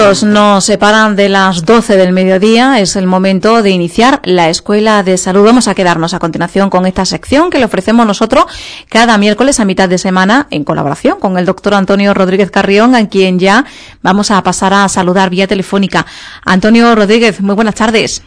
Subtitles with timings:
[0.00, 2.80] minutos nos separan de las 12 del mediodía.
[2.80, 5.44] Es el momento de iniciar la Escuela de Salud.
[5.44, 8.46] Vamos a quedarnos a continuación con esta sección que le ofrecemos nosotros
[8.88, 13.08] cada miércoles a mitad de semana en colaboración con el doctor Antonio Rodríguez Carrión, a
[13.10, 13.66] quien ya
[14.00, 16.06] vamos a pasar a saludar vía telefónica.
[16.46, 18.22] Antonio Rodríguez, muy buenas tardes.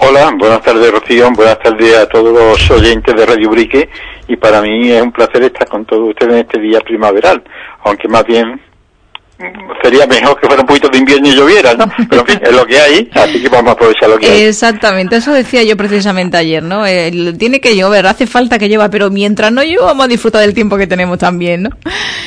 [0.00, 3.88] Hola, buenas tardes Rocío, buenas tardes a todos los oyentes de Radio Brique
[4.26, 7.44] y para mí es un placer estar con todos ustedes en este día primaveral,
[7.84, 8.60] aunque más bien
[9.82, 11.86] sería mejor que fuera un poquito de invierno y lloviera, ¿no?
[12.10, 14.42] Pero en fin, es lo que hay, así que vamos a aprovechar lo que hay.
[14.42, 16.84] Exactamente, eso decía yo precisamente ayer, ¿no?
[17.38, 20.54] tiene que llover, hace falta que llueva, pero mientras no llueva vamos a disfrutar del
[20.54, 21.70] tiempo que tenemos también, ¿no?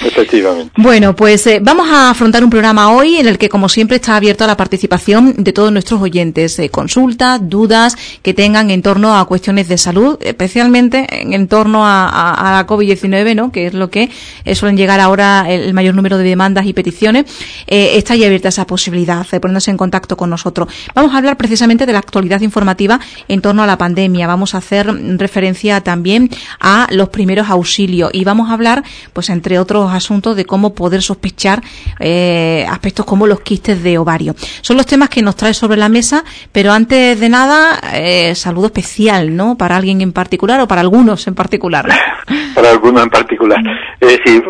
[0.06, 0.72] Efectivamente.
[0.78, 4.16] Bueno, pues eh, vamos a afrontar un programa hoy en el que, como siempre, está
[4.16, 9.18] abierto a la participación de todos nuestros oyentes, eh, consultas, dudas que tengan en torno
[9.18, 13.52] a cuestiones de salud, especialmente en, torno a, a, la COVID-19, ¿no?
[13.52, 14.10] Que es lo que
[14.46, 17.24] eh, suelen llegar ahora el mayor número de demandas y peticiones eh,
[17.68, 20.70] está ya abierta esa posibilidad de ponerse en contacto con nosotros.
[20.94, 24.28] Vamos a hablar precisamente de la actualidad informativa en torno a la pandemia.
[24.28, 29.60] Vamos a hacer referencia también a los primeros auxilios y vamos a hablar, pues entre
[29.60, 31.62] otros asuntos, de cómo poder sospechar
[32.00, 34.36] eh, aspectos como los quistes de ovario.
[34.62, 38.68] Son los temas que nos trae sobre la mesa, pero antes de nada, eh, saludo
[38.68, 39.58] especial, ¿no?
[39.58, 41.90] Para alguien en particular o para algunos en particular.
[42.56, 43.60] para algunos en particular.
[44.00, 44.44] Es decir,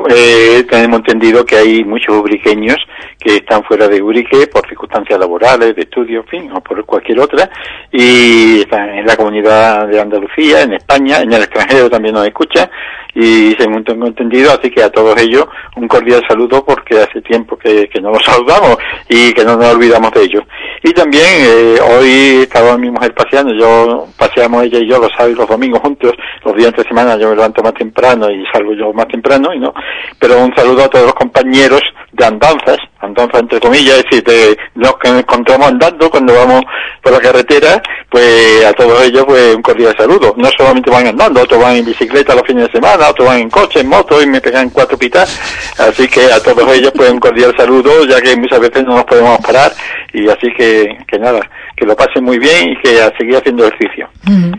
[0.69, 2.77] tenemos entendido que hay muchos pequeños
[3.19, 7.19] que están fuera de Urique por circunstancias laborales, de estudio, en fin, o por cualquier
[7.19, 7.49] otra,
[7.91, 12.69] y están en la comunidad de Andalucía, en España, en el extranjero también nos escucha,
[13.13, 15.45] y según tengo entendido, así que a todos ellos
[15.75, 18.77] un cordial saludo porque hace tiempo que, que no los saludamos
[19.09, 20.43] y que no nos olvidamos de ellos.
[20.83, 25.37] Y también eh, hoy estaba mi mujer paseando, yo paseamos ella y yo los sábados
[25.37, 28.93] los domingos juntos, los días de semana yo me levanto más temprano y salgo yo
[28.93, 29.73] más temprano, y no,
[30.19, 34.57] pero un saludo a todos los compañeros de andanzas, andanzas entre comillas, es decir, de
[34.75, 36.61] los que encontramos andando cuando vamos
[37.01, 40.33] por la carretera, pues a todos ellos pues un cordial saludo.
[40.37, 43.49] No solamente van andando, otros van en bicicleta los fines de semana, otros van en
[43.49, 45.39] coche, en moto y me pegan cuatro pitas,
[45.77, 49.05] así que a todos ellos pues un cordial saludo, ya que muchas veces no nos
[49.05, 49.71] podemos parar
[50.13, 51.39] y así que, que nada,
[51.75, 54.09] que lo pasen muy bien y que a seguir haciendo ejercicio.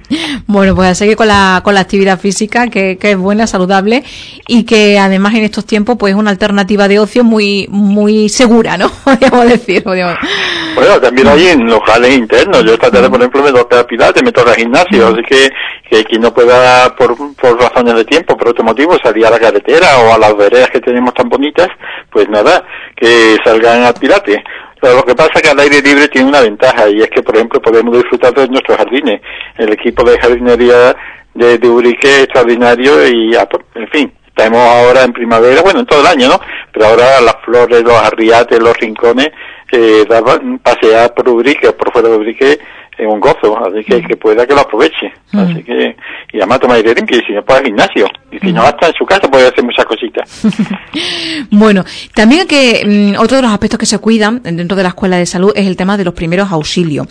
[0.47, 4.03] Bueno, pues a seguir con la, con la actividad física, que, que es buena, saludable
[4.47, 8.77] y que además en estos tiempos pues es una alternativa de ocio muy muy segura,
[8.77, 8.91] ¿no?
[9.05, 9.83] Podríamos decir.
[9.85, 12.65] Bueno, también hay en los jales internos.
[12.65, 15.49] Yo esta tarde, por ejemplo, me toca pilates, me toca gimnasio, así que,
[15.89, 19.39] que quien no pueda, por, por razones de tiempo, por otro motivo, salir a la
[19.39, 21.69] carretera o a las veredas que tenemos tan bonitas,
[22.11, 22.65] pues nada,
[22.97, 24.39] que salgan al pilates.
[24.81, 27.23] Pero lo que pasa es que al aire libre tiene una ventaja y es que,
[27.23, 29.21] por ejemplo, podemos disfrutar de nuestros jardines.
[29.57, 30.97] El equipo de jardinería
[31.35, 36.01] de, de Urique es extraordinario y, en fin, estamos ahora en primavera, bueno, en todo
[36.01, 36.41] el año, ¿no?
[36.73, 39.31] Pero ahora las flores, los arriates, los rincones,
[39.71, 42.59] eh, daban, pasear por Urique o por fuera de Urique
[42.99, 45.13] es un gozo, así que que pueda que lo aproveche.
[45.33, 45.97] Así que,
[46.33, 48.07] y además toma aire limpio, y si no, pues al gimnasio.
[48.31, 50.43] Y si no, hasta en su casa puede hacer muchas cositas.
[51.51, 51.85] bueno,
[52.15, 55.27] también que mm, otro de los aspectos que se cuidan dentro de la escuela de
[55.27, 57.07] salud es el tema de los primeros auxilios.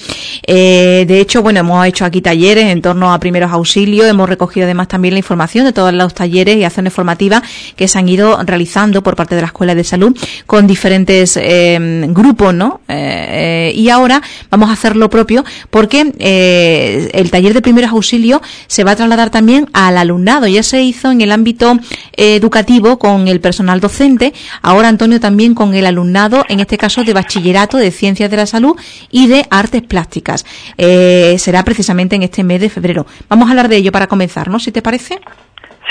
[0.47, 4.65] Eh, de hecho, bueno, hemos hecho aquí talleres en torno a primeros auxilios, hemos recogido
[4.65, 7.43] además también la información de todos los talleres y acciones formativas
[7.75, 10.17] que se han ido realizando por parte de la escuela de salud
[10.47, 12.81] con diferentes eh, grupos, ¿no?
[12.88, 18.41] Eh, y ahora vamos a hacer lo propio porque eh, el taller de primeros auxilios
[18.67, 20.47] se va a trasladar también al alumnado.
[20.47, 21.77] Ya se hizo en el ámbito
[22.16, 27.03] eh, educativo con el personal docente, ahora Antonio también con el alumnado, en este caso
[27.03, 28.75] de bachillerato de ciencias de la salud
[29.09, 30.45] y de artes plásticas.
[30.77, 33.05] Eh, será precisamente en este mes de febrero.
[33.29, 34.59] Vamos a hablar de ello para comenzar, ¿no?
[34.59, 35.19] Si te parece.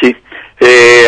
[0.00, 0.16] Sí,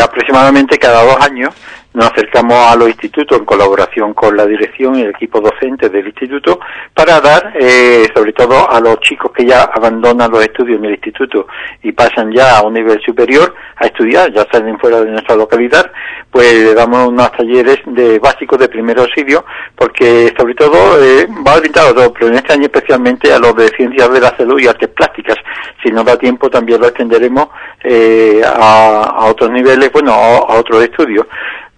[0.03, 1.55] aproximadamente cada dos años
[1.95, 6.07] nos acercamos a los institutos en colaboración con la dirección y el equipo docente del
[6.07, 6.61] instituto
[6.95, 10.93] para dar, eh, sobre todo a los chicos que ya abandonan los estudios en el
[10.93, 11.47] instituto
[11.83, 15.91] y pasan ya a un nivel superior a estudiar, ya salen fuera de nuestra localidad,
[16.31, 19.45] pues le damos unos talleres de básicos de primer auxilio,
[19.77, 23.55] porque sobre todo eh, va orientado a todo, pero en este año especialmente a los
[23.55, 25.37] de ciencias de la salud y artes plásticas.
[25.83, 27.49] Si nos da tiempo también lo extenderemos
[27.85, 31.27] eh, a, otros niveles, bueno, a, a otros estudios.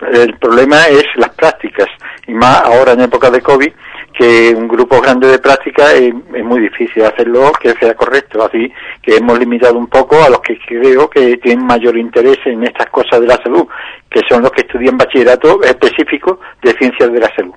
[0.00, 1.88] El problema es las prácticas,
[2.26, 3.72] y más ahora en época de COVID,
[4.16, 6.14] que un grupo grande de prácticas es,
[6.44, 10.58] muy difícil hacerlo que sea correcto, así que hemos limitado un poco a los que
[10.58, 13.66] creo que tienen mayor interés en estas cosas de la salud,
[14.08, 17.54] que son los que estudian bachillerato específico de ciencias de la salud.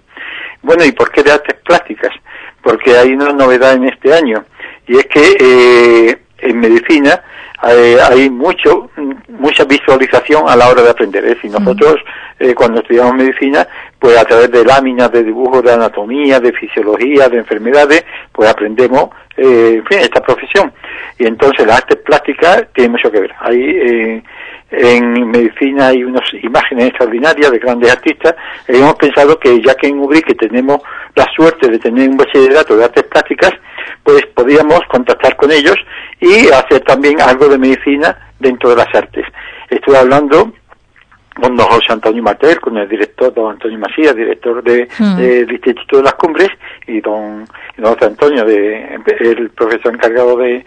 [0.64, 2.12] Bueno, ¿y por qué de artes plásticas?
[2.62, 4.44] Porque hay una novedad en este año,
[4.88, 7.22] y es que eh, en medicina
[7.68, 8.92] eh, hay mucho,
[9.30, 11.26] mucha visualización a la hora de aprender.
[11.26, 11.96] Es decir, nosotros
[12.40, 13.68] eh, cuando estudiamos medicina,
[13.98, 19.10] pues a través de láminas, de dibujos de anatomía, de fisiología, de enfermedades, pues aprendemos
[19.36, 20.72] eh, en fin, esta profesión.
[21.18, 23.34] Y entonces las artes plásticas tienen mucho que ver.
[23.40, 24.24] Ahí eh,
[24.70, 28.36] en medicina hay unas imágenes extraordinarias de grandes artistas.
[28.68, 30.82] y hemos pensado que ya que en Ubrique tenemos
[31.16, 33.52] la suerte de tener un bachillerato de artes plásticas,
[34.04, 35.76] pues podríamos contactar con ellos
[36.20, 39.26] y hacer también algo de medicina dentro de las artes.
[39.70, 40.54] Estoy hablando
[41.42, 45.18] don José Antonio Mater, con el director don Antonio Macías, director de, hmm.
[45.18, 46.50] del Instituto de las Cumbres,
[46.88, 47.46] y don,
[47.78, 50.66] don José Antonio, de, el profesor encargado de,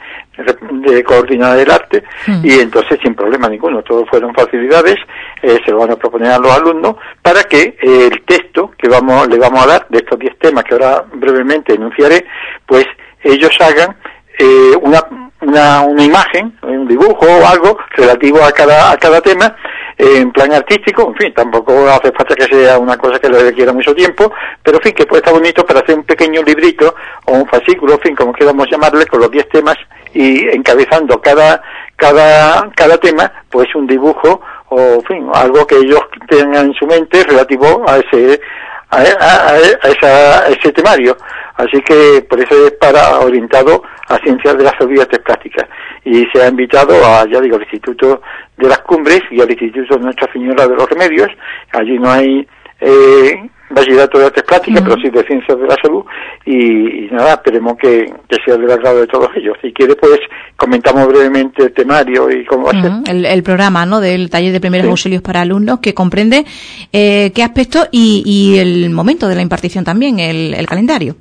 [0.70, 2.40] de coordinar el arte, hmm.
[2.44, 4.96] y entonces sin problema ninguno, todos fueron facilidades,
[5.42, 9.28] eh, se lo van a proponer a los alumnos para que el texto que vamos
[9.28, 12.24] le vamos a dar de estos 10 temas que ahora brevemente enunciaré,
[12.66, 12.86] pues
[13.22, 13.96] ellos hagan
[14.38, 15.00] eh, una,
[15.42, 19.54] una, una imagen, un dibujo o algo relativo a cada, a cada tema
[20.02, 23.70] en plan artístico, en fin, tampoco hace falta que sea una cosa que le requiera
[23.70, 24.32] mucho tiempo,
[24.62, 26.94] pero en fin, que puede estar bonito para hacer un pequeño librito
[27.26, 29.76] o un fascículo, en fin, como queramos llamarle, con los 10 temas
[30.14, 31.62] y encabezando cada,
[31.96, 36.86] cada, cada tema, pues un dibujo o, en fin, algo que ellos tengan en su
[36.86, 38.40] mente relativo a ese,
[38.88, 41.14] a, a, ese temario.
[41.56, 45.68] Así que por eso es para orientado a ciencias de las artes plásticas.
[46.04, 48.22] Y se ha invitado a, ya digo, al Instituto
[48.56, 51.28] de las Cumbres y al Instituto Nuestra Señora de los Remedios.
[51.72, 52.46] Allí no hay
[52.80, 56.04] eh, bachillerato de artes plásticas, pero sí de ciencias de la salud.
[56.44, 58.12] Y, nada, esperemos que,
[58.44, 59.56] sea del agrado de todos ellos.
[59.62, 60.18] Si quiere, pues
[60.56, 63.14] comentamos brevemente el temario y cómo va a ser.
[63.14, 64.00] El, programa ¿no?
[64.00, 66.44] del taller de primeros auxilios para alumnos que comprende
[66.92, 71.14] eh, qué aspecto y, y, el momento de la impartición también, el, el calendario.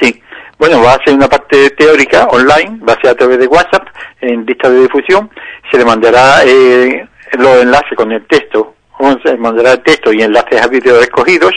[0.00, 0.18] Sí,
[0.62, 3.84] bueno, va a ser una parte teórica online, va a ser a través de WhatsApp,
[4.20, 5.28] en lista de difusión,
[5.68, 8.76] se le mandará eh, los enlaces con el texto,
[9.24, 11.52] se mandará el texto y enlaces a vídeos escogidos,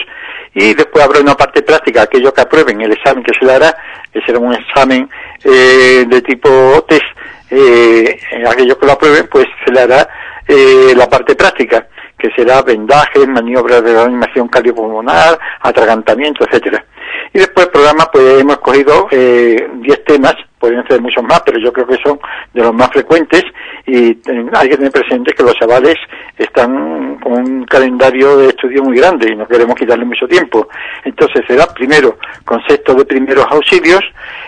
[0.54, 3.76] y después habrá una parte práctica, aquellos que aprueben el examen que se le hará,
[4.12, 5.08] que será un examen
[5.44, 7.04] eh, de tipo test,
[7.48, 10.08] eh, aquellos que lo aprueben, pues se le hará
[10.48, 11.86] eh, la parte práctica,
[12.18, 16.84] que será vendajes, maniobras de animación cardiopulmonar, atragantamiento, etcétera.
[17.32, 21.58] Y después el programa, pues hemos cogido 10 eh, temas, pueden ser muchos más, pero
[21.58, 22.18] yo creo que son
[22.54, 23.44] de los más frecuentes
[23.86, 25.96] y eh, hay que tener presente que los chavales
[26.36, 30.68] están con un calendario de estudio muy grande y no queremos quitarle mucho tiempo.
[31.04, 34.00] Entonces será primero concepto de primeros auxilios,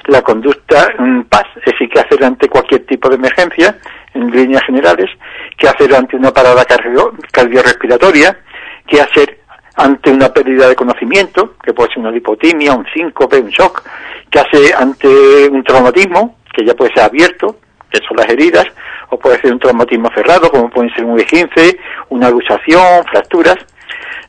[0.07, 3.77] la conducta en paz, es decir, qué hacer ante cualquier tipo de emergencia,
[4.15, 5.11] en líneas generales,
[5.57, 8.39] qué hacer ante una parada cardiorrespiratoria,
[8.87, 9.39] qué hacer
[9.79, 13.83] ante una pérdida de conocimiento, que puede ser una lipotimia, un síncope, un shock,
[14.29, 17.57] que hace ante un traumatismo, que ya puede ser abierto,
[17.89, 18.67] que son las heridas,
[19.11, 21.79] o puede ser un traumatismo cerrado, como puede ser un V15,
[22.09, 23.57] una luxación, fracturas.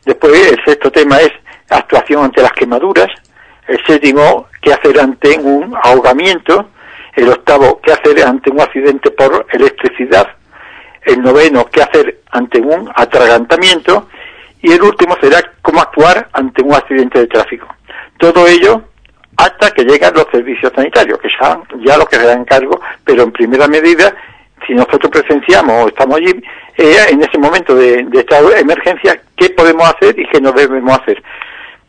[0.05, 1.31] Después, el sexto tema es
[1.69, 3.09] actuación ante las quemaduras.
[3.67, 6.69] El séptimo, qué hacer ante un ahogamiento.
[7.15, 10.27] El octavo, qué hacer ante un accidente por electricidad.
[11.01, 14.07] El noveno, qué hacer ante un atragantamiento
[14.61, 17.67] y el último será cómo actuar ante un accidente de tráfico.
[18.17, 18.83] Todo ello
[19.37, 23.23] hasta que lleguen los servicios sanitarios, que ya, ya lo que se dan cargo, pero
[23.23, 24.13] en primera medida,
[24.67, 26.31] si nosotros presenciamos o estamos allí,
[26.77, 30.99] eh, en ese momento de, de esta emergencia, ¿qué podemos hacer y qué no debemos
[30.99, 31.23] hacer?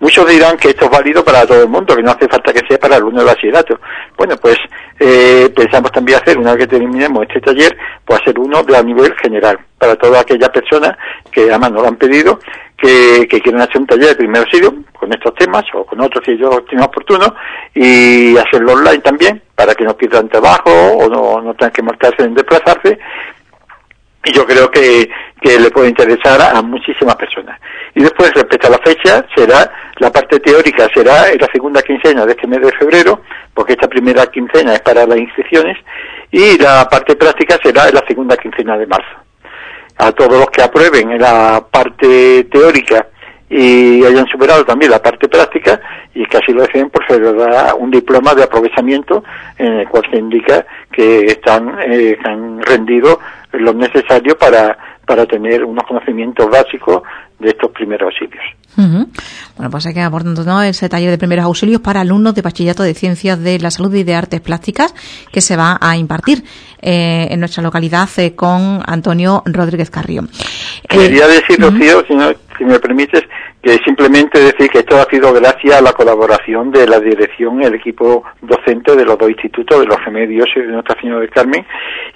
[0.00, 2.66] Muchos dirán que esto es válido para todo el mundo, que no hace falta que
[2.66, 3.78] sea para el alumno de bachillerato.
[4.16, 4.56] Bueno, pues
[4.98, 8.82] eh, pensamos también hacer, una vez que terminemos este taller, pues hacer uno de a
[8.82, 10.96] nivel general, para toda aquella persona
[11.30, 12.40] que además nos lo han pedido,
[12.78, 16.24] que, que quieren hacer un taller de primer auxilio con estos temas o con otros
[16.24, 17.34] si ellos tienen oportuno
[17.74, 22.22] y hacerlo online también para que no pierdan trabajo o no, no tengan que marcarse
[22.22, 22.98] en desplazarse
[24.24, 25.08] y yo creo que,
[25.40, 27.58] que le puede interesar a, muchísimas personas.
[27.94, 32.26] Y después, respecto a la fecha, será, la parte teórica será en la segunda quincena
[32.26, 33.22] de este mes de febrero,
[33.54, 35.78] porque esta primera quincena es para las inscripciones,
[36.30, 39.16] y la parte práctica será en la segunda quincena de marzo.
[39.96, 43.06] A todos los que aprueben en la parte teórica
[43.50, 45.80] y hayan superado también la parte práctica
[46.14, 49.24] y así lo deseen, pues se les da un diploma de aprovechamiento
[49.58, 53.18] en el cual se indica que están, eh, han rendido
[53.52, 57.02] lo necesario para, para tener unos conocimientos básicos
[57.40, 58.44] de estos primeros auxilios.
[59.56, 60.62] Bueno, pues hay que abordando ¿no?
[60.62, 64.04] ese taller de primeros auxilios para alumnos de bachillerato de ciencias de la salud y
[64.04, 64.94] de artes plásticas
[65.32, 66.44] que se va a impartir
[66.80, 70.30] eh, en nuestra localidad eh, con Antonio Rodríguez Carrión.
[70.88, 72.14] Quería decir, Rocío, si,
[72.60, 73.22] si me permites,
[73.62, 77.74] que simplemente decir que esto ha sido gracias a la colaboración de la dirección el
[77.74, 81.64] equipo docente de los dos institutos, de los remedios y de Nuestra Señora del Carmen,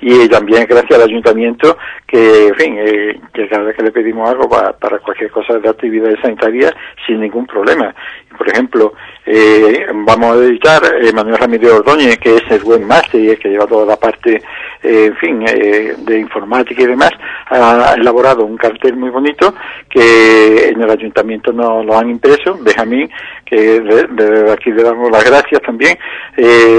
[0.03, 4.29] y también gracias al ayuntamiento que, en fin, eh, que cada vez que le pedimos
[4.29, 6.75] algo para, para cualquier cosa de actividades sanitarias,
[7.07, 7.95] sin ningún problema.
[8.37, 8.95] Por ejemplo,
[9.27, 13.67] eh, vamos a dedicar eh, Manuel Ramírez Ordóñez, que es el buen máster que lleva
[13.67, 14.43] toda la parte,
[14.83, 17.11] eh, en fin, eh, de informática y demás,
[17.49, 19.55] ha elaborado un cartel muy bonito
[19.89, 22.59] que en el ayuntamiento no lo han impreso.
[22.61, 23.09] Benjamín,
[23.47, 25.97] que de, aquí le damos las gracias también,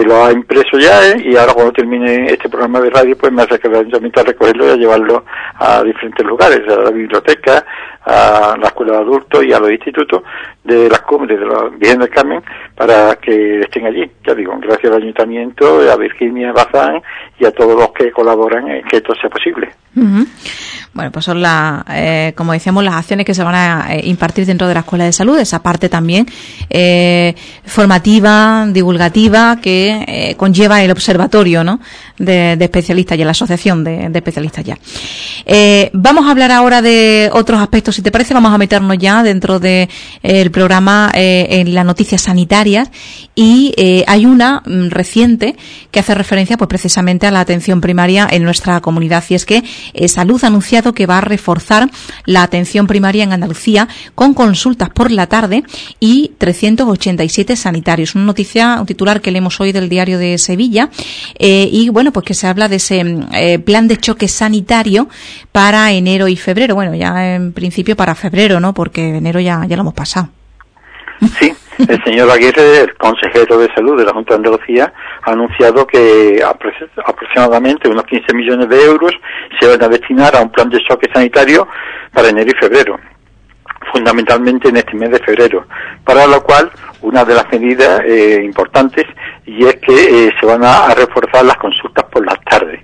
[0.05, 3.59] lo ha impreso ya y ahora cuando termine este programa de radio, pues me hace
[3.59, 7.65] que el ayuntamiento a recogerlo y a llevarlo a diferentes lugares, a la biblioteca,
[8.05, 10.23] a la escuela de adultos y a los institutos
[10.63, 12.43] de las cumbres de la Virgen del Carmen
[12.75, 14.09] para que estén allí.
[14.25, 17.01] Ya digo, gracias al Ayuntamiento, a Virginia Bazán
[17.39, 19.69] y a todos los que colaboran en que esto sea posible.
[20.93, 24.45] Bueno, pues son las, eh, como decíamos, las acciones que se van a eh, impartir
[24.45, 26.25] dentro de la Escuela de Salud, esa parte también
[26.69, 27.35] eh,
[27.65, 31.79] formativa, divulgativa, que eh, conlleva el observatorio ¿no?
[32.17, 34.77] de, especialistas y la asociación de, de especialistas ya.
[35.45, 39.23] Eh, vamos a hablar ahora de otros aspectos, si te parece, vamos a meternos ya
[39.23, 39.89] dentro del
[40.21, 42.89] de, programa en las noticias sanitarias
[43.35, 43.73] y
[44.07, 45.55] hay una mm, reciente
[45.91, 49.63] que hace referencia pues precisamente a la atención primaria en nuestra comunidad y es que
[50.07, 51.89] Salud ha anunciado que va a reforzar
[52.25, 55.63] la atención primaria en Andalucía con consultas por la tarde
[55.99, 58.15] y 387 sanitarios.
[58.15, 60.89] Una noticia, un titular que leemos hoy del diario de Sevilla
[61.37, 65.07] eh, y bueno, pues que se habla de ese eh, plan de choque sanitario
[65.51, 66.75] para enero y febrero.
[66.75, 68.73] Bueno, ya en principio para febrero, ¿no?
[68.73, 70.29] Porque enero ya, ya lo hemos pasado.
[71.39, 71.53] Sí,
[71.87, 76.41] el señor Aguirre, el consejero de salud de la Junta de Andalucía, ha anunciado que
[76.43, 79.13] aproximadamente unos 15 millones de euros
[79.59, 81.67] se van a destinar a un plan de choque sanitario
[82.13, 82.99] para enero y febrero,
[83.95, 85.65] fundamentalmente en este mes de febrero,
[86.03, 86.69] para lo cual
[87.01, 89.05] una de las medidas eh, importantes
[89.45, 89.93] y es que
[90.27, 92.81] eh, se van a, reforzar las consultas por las tardes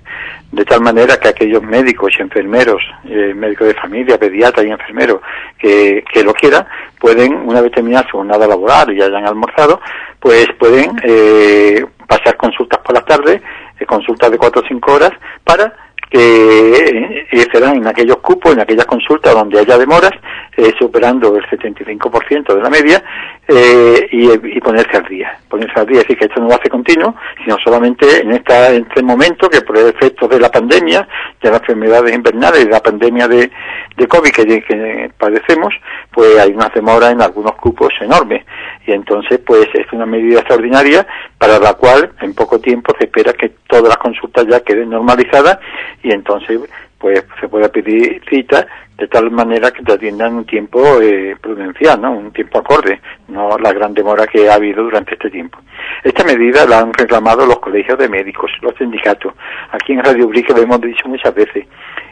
[0.52, 5.20] de tal manera que aquellos médicos y enfermeros, eh, médicos de familia, pediatras y enfermeros
[5.58, 6.66] que, lo quieran,
[6.98, 9.80] pueden, una vez terminada su jornada laboral y hayan almorzado,
[10.18, 13.40] pues pueden eh, pasar consultas por las tardes,
[13.86, 15.74] consultas de cuatro o cinco horas, para
[16.12, 20.12] que eh, serán en aquellos cupos, en aquellas consultas donde haya demoras,
[20.56, 23.02] eh, superando el 75% de la media,
[23.48, 25.38] eh, y, ponerse al día.
[25.48, 28.32] Ponerse al día, es decir, que esto no va a ser continuo, sino solamente en,
[28.32, 31.08] esta, este momento que por el efecto de la pandemia,
[31.40, 33.50] de las enfermedades invernales y de la pandemia de,
[33.96, 35.74] de COVID que, que padecemos,
[36.12, 38.44] pues hay unas demoras en algunos cupos enormes.
[38.86, 41.06] Y entonces, pues es una medida extraordinaria
[41.38, 45.58] para la cual en poco tiempo se espera que todas las consultas ya queden normalizadas
[46.02, 46.60] y entonces
[46.98, 52.00] pues se pueda pedir cita de tal manera que te atiendan un tiempo eh, prudencial,
[52.00, 52.12] ¿no?
[52.12, 55.58] Un tiempo acorde, no la gran demora que ha habido durante este tiempo.
[56.04, 59.32] Esta medida la han reclamado los colegios de médicos, los sindicatos.
[59.72, 61.66] Aquí en Radio Brique lo hemos dicho muchas veces.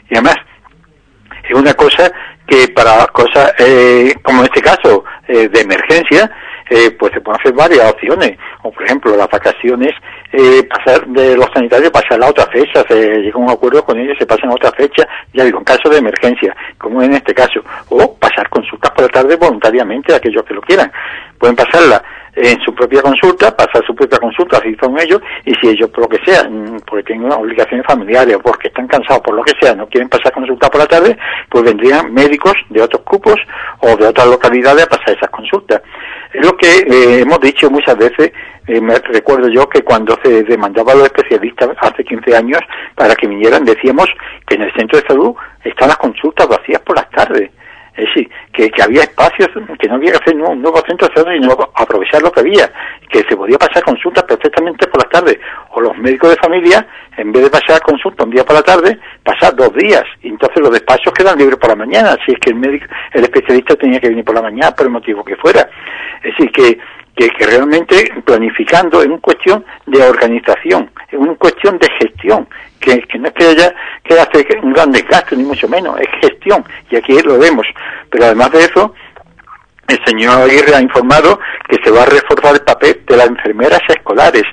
[0.09, 0.37] Y además,
[1.49, 2.11] es una cosa
[2.47, 6.29] que para cosas eh, como este caso eh, de emergencia,
[6.71, 8.39] eh, pues se pueden hacer varias opciones.
[8.62, 9.93] O por ejemplo, las vacaciones,
[10.33, 13.99] eh, pasar de los sanitarios pasar a otra fecha, se llega a un acuerdo con
[13.99, 17.35] ellos, se pasan a otra fecha, ya digo, en caso de emergencia, como en este
[17.35, 17.61] caso.
[17.89, 20.91] O pasar consultas por la tarde voluntariamente aquellos que lo quieran.
[21.39, 22.03] Pueden pasarla
[22.35, 26.03] en su propia consulta, pasar su propia consulta si son ellos, y si ellos por
[26.05, 26.49] lo que sea,
[26.87, 30.33] porque tienen obligaciones familiares o porque están cansados por lo que sea, no quieren pasar
[30.33, 33.37] consulta por la tarde, pues vendrían médicos de otros cupos
[33.81, 35.83] o de otras localidades a pasar esas consultas.
[36.33, 38.33] Es lo que eh, hemos dicho muchas veces,
[38.67, 42.61] eh, me recuerdo yo que cuando se demandaba a los especialistas hace 15 años
[42.95, 44.07] para que vinieran, decíamos
[44.47, 45.35] que en el centro de salud
[45.65, 47.51] están las consultas vacías por las tardes.
[47.97, 51.15] Es decir, que, que, había espacios, que no había que hacer un nuevo centro de
[51.15, 52.73] salud, sino aprovechar lo que había,
[53.11, 55.39] que se podía pasar consultas perfectamente por las tardes.
[55.71, 58.99] O los médicos de familia, en vez de pasar consulta un día por la tarde,
[59.25, 60.05] pasar dos días.
[60.23, 63.25] Y entonces los despachos quedan libres por la mañana, si es que el médico, el
[63.25, 65.69] especialista tenía que venir por la mañana, por el motivo que fuera.
[66.23, 66.79] Es decir, que,
[67.17, 72.49] que, que realmente planificando es una cuestión de organización, es una cuestión de gestión,
[72.79, 76.09] que, que no es que haya que hace un gran desgaste, ni mucho menos, es
[76.21, 77.67] gestión, y aquí lo vemos.
[78.11, 78.95] Pero además de eso,
[79.89, 83.81] el señor Aguirre ha informado que se va a reforzar el papel de las enfermeras
[83.89, 84.45] escolares,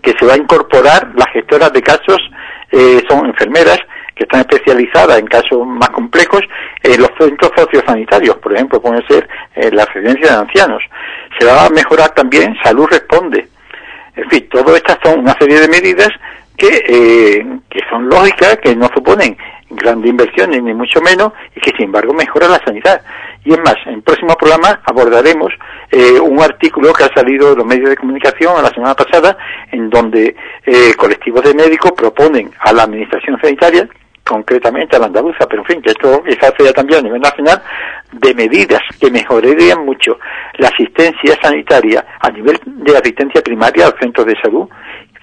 [0.00, 2.18] que se va a incorporar las gestoras de casos,
[2.70, 3.78] eh, son enfermeras
[4.14, 6.42] que están especializadas en casos más complejos
[6.82, 10.82] en los centros sociosanitarios, por ejemplo, puede ser eh, la residencia de ancianos.
[11.38, 13.48] Se va a mejorar también Salud Responde.
[14.16, 16.10] En fin, todo estas son una serie de medidas
[16.56, 19.36] que, eh, que son lógicas, que no suponen
[19.70, 23.00] grandes inversiones, ni mucho menos, y que sin embargo mejora la sanidad.
[23.44, 25.52] Y es más, en el próximo programa abordaremos
[25.90, 29.36] eh, un artículo que ha salido de los medios de comunicación la semana pasada,
[29.70, 33.88] en donde eh, colectivos de médicos proponen a la Administración Sanitaria
[34.24, 37.20] concretamente a la andaluza, pero en fin, que esto se hace ya también a nivel
[37.20, 37.62] nacional,
[38.12, 40.18] de medidas que mejorarían mucho
[40.54, 44.68] la asistencia sanitaria a nivel de asistencia primaria al centro de salud,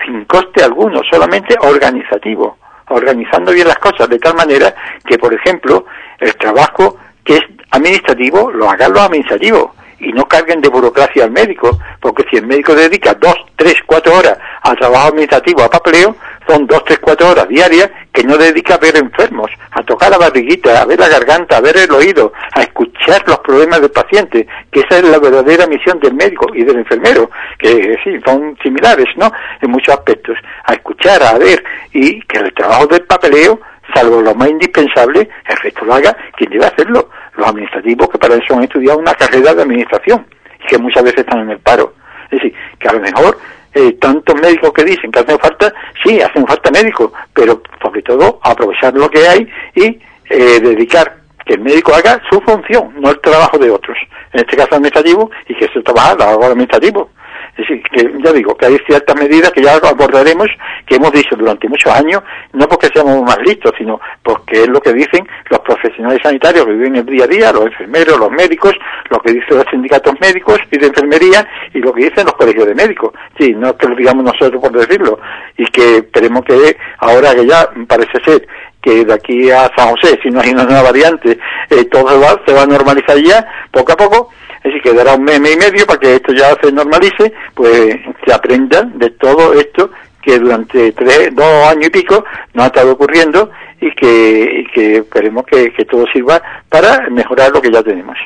[0.06, 2.58] sin coste alguno, solamente organizativo,
[2.90, 4.74] organizando bien las cosas, de tal manera
[5.06, 5.86] que, por ejemplo,
[6.20, 11.32] el trabajo que es administrativo, lo hagan los administrativos y no carguen de burocracia al
[11.32, 16.16] médico, porque si el médico dedica dos, tres, cuatro horas al trabajo administrativo, a papeleo,
[16.48, 20.18] son dos, tres, cuatro horas diarias que no dedica a ver enfermos, a tocar la
[20.18, 24.48] barriguita, a ver la garganta, a ver el oído, a escuchar los problemas del paciente,
[24.72, 27.30] que esa es la verdadera misión del médico y del enfermero,
[27.60, 29.32] que sí, son similares, ¿no?
[29.62, 33.60] En muchos aspectos, a escuchar, a ver, y que el trabajo del papeleo,
[33.94, 38.36] salvo lo más indispensable, el resto lo haga quien debe hacerlo, los administrativos que para
[38.36, 40.26] eso han estudiado una carrera de administración
[40.64, 41.94] y que muchas veces están en el paro.
[42.26, 43.38] Es decir, que a lo mejor
[43.74, 45.74] eh, tantos médicos que dicen que hacen falta,
[46.04, 51.54] sí, hacen falta médicos, pero sobre todo aprovechar lo que hay y eh, dedicar que
[51.54, 53.98] el médico haga su función, no el trabajo de otros.
[54.34, 57.10] En este caso administrativo, y que se trabaja el administrativo.
[57.58, 60.48] Es decir, que ya digo, que hay ciertas medidas que ya abordaremos,
[60.86, 62.22] que hemos dicho durante muchos años,
[62.54, 66.72] no porque seamos más listos, sino porque es lo que dicen los profesionales sanitarios que
[66.74, 68.74] viven el día a día, los enfermeros, los médicos,
[69.10, 72.68] lo que dicen los sindicatos médicos y de enfermería, y lo que dicen los colegios
[72.68, 73.12] de médicos.
[73.38, 75.20] Sí, no es que lo digamos nosotros por decirlo,
[75.58, 78.48] y que esperemos que ahora que ya parece ser
[78.82, 81.38] que de aquí a San José, si no hay una nueva variante,
[81.70, 84.30] eh, todo va, se va a normalizar ya, poco a poco,
[84.64, 88.34] decir, que dará un mes, y medio para que esto ya se normalice, pues se
[88.34, 89.92] aprenda de todo esto
[90.22, 93.50] que durante tres, dos años y pico nos ha estado ocurriendo
[93.80, 98.18] y que, que esperemos que, que todo sirva para mejorar lo que ya tenemos.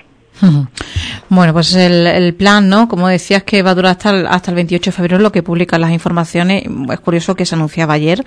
[1.30, 2.88] Bueno, pues el, plan, ¿no?
[2.88, 5.44] Como decías que va a durar hasta el, hasta el 28 de febrero, lo que
[5.44, 6.64] publican las informaciones.
[6.92, 8.24] Es curioso que se anunciaba ayer,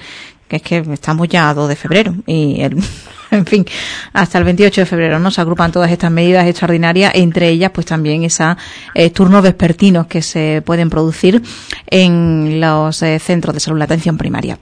[0.49, 2.83] que es que estamos ya a 2 de febrero y el,
[3.31, 3.67] en fin,
[4.13, 7.87] hasta el 28 de febrero no se agrupan todas estas medidas extraordinarias, entre ellas pues
[7.87, 8.57] también esos
[8.95, 11.43] eh, turnos vespertinos que se pueden producir
[11.87, 14.59] en los eh, centros de salud, la atención primaria.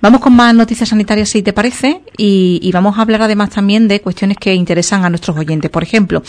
[0.00, 3.86] Vamos con más noticias sanitarias si te parece y, y, vamos a hablar además también
[3.88, 5.70] de cuestiones que interesan a nuestros oyentes.
[5.70, 6.22] Por ejemplo,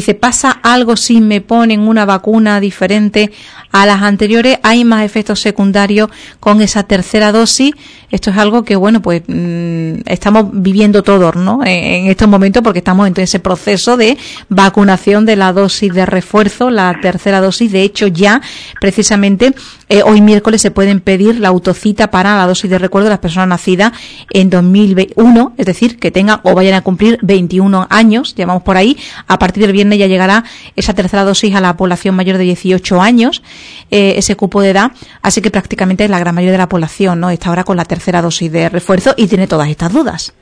[0.00, 3.30] dice, ¿pasa algo si me ponen una vacuna diferente
[3.70, 4.58] a las anteriores?
[4.62, 6.10] ¿Hay más efectos secundarios
[6.40, 7.72] con esa tercera dosis?
[8.10, 11.60] Esto es algo que, bueno, pues mmm, estamos viviendo todos ¿no?
[11.64, 14.16] En, estos momentos porque estamos en ese proceso de
[14.48, 17.70] vacunación de la dosis de refuerzo, la tercera dosis.
[17.70, 18.40] De hecho, ya
[18.80, 19.54] precisamente
[19.90, 23.18] eh, hoy miércoles se pueden pedir la autocita para la dosis de recuerdo de las
[23.18, 23.92] personas nacidas
[24.30, 28.96] en 2001, es decir, que tengan o vayan a cumplir 21 años, llevamos por ahí.
[29.26, 30.44] A partir del viernes ya llegará
[30.76, 33.42] esa tercera dosis a la población mayor de 18 años,
[33.90, 34.92] eh, ese cupo de edad.
[35.22, 38.22] Así que prácticamente la gran mayoría de la población no está ahora con la tercera
[38.22, 40.32] dosis de refuerzo y tiene todas estas dudas.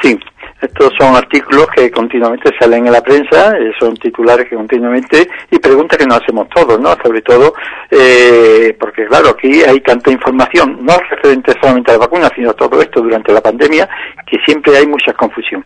[0.00, 0.16] Sí,
[0.60, 5.58] estos son artículos que continuamente salen en la prensa, eh, son titulares que continuamente y
[5.58, 6.94] preguntas que nos hacemos todos, ¿no?
[7.02, 7.54] Sobre todo
[7.90, 12.54] eh, porque, claro, aquí hay tanta información, no referente solamente a la vacuna, sino a
[12.54, 13.88] todo esto durante la pandemia,
[14.26, 15.64] que siempre hay mucha confusión.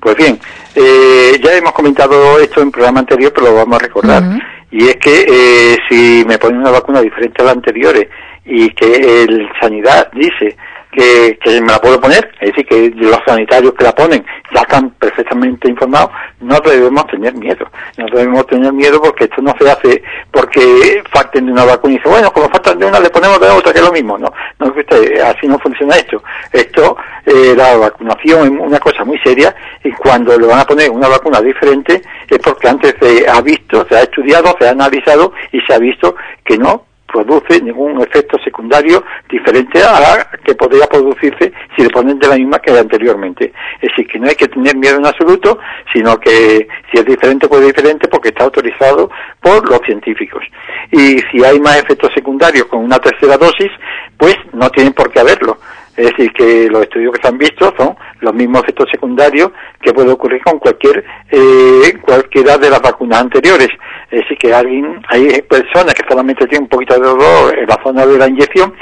[0.00, 0.38] Pues bien,
[0.74, 4.22] eh, ya hemos comentado esto en programa anterior, pero lo vamos a recordar.
[4.22, 4.42] Uh -huh.
[4.70, 8.08] Y es que eh, si me ponen una vacuna diferente a las anteriores
[8.44, 10.56] y que el Sanidad dice
[10.96, 14.62] que, que, me la puedo poner, es decir, que los sanitarios que la ponen ya
[14.62, 17.66] están perfectamente informados, no debemos tener miedo.
[17.98, 21.96] No debemos tener miedo porque esto no se hace porque falten de una vacuna y
[21.98, 24.16] dice, bueno, como faltan de una le ponemos de otra, que es lo mismo.
[24.16, 26.22] No, no usted, así no funciona esto.
[26.52, 29.54] Esto, eh, la vacunación es una cosa muy seria
[29.84, 33.86] y cuando le van a poner una vacuna diferente es porque antes se ha visto,
[33.88, 36.86] se ha estudiado, se ha analizado y se ha visto que no
[37.24, 42.36] produce ningún efecto secundario diferente a la que podría producirse si le ponen de la
[42.36, 43.52] misma que anteriormente.
[43.80, 45.58] Es decir, que no hay que tener miedo en absoluto,
[45.92, 50.44] sino que si es diferente, pues es diferente porque está autorizado por los científicos.
[50.90, 53.70] Y si hay más efectos secundarios con una tercera dosis,
[54.16, 55.58] pues no tienen por qué haberlo.
[55.96, 59.94] Es decir, que los estudios que se han visto son los mismos efectos secundarios que
[59.94, 63.68] puede ocurrir con cualquier eh, cualquiera de las vacunas anteriores.
[64.10, 67.80] Es decir, que alguien, hay personas que solamente tienen un poquito de dolor en la
[67.82, 68.74] zona de la inyección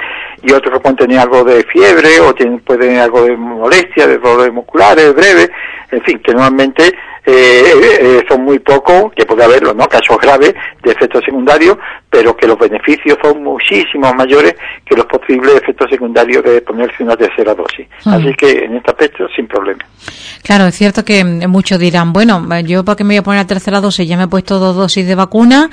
[0.43, 4.07] y otros que pueden tener algo de fiebre o tienen, pueden tener algo de molestia,
[4.07, 5.51] de dolores musculares breves,
[5.93, 6.93] en fin, que normalmente
[7.27, 9.89] eh, son muy pocos, que puede haberlo, ¿no?
[9.89, 11.79] Casos graves de efectos secundarios,
[12.11, 17.17] pero que los beneficios son muchísimo mayores que los posibles efectos secundarios de ponerse una
[17.17, 17.87] tercera dosis.
[18.05, 19.85] Así que en este aspecto, sin problema.
[20.43, 23.47] Claro, es cierto que muchos dirán, bueno, yo para qué me voy a poner la
[23.47, 25.71] tercera dosis, ya me he puesto dos dosis de vacuna,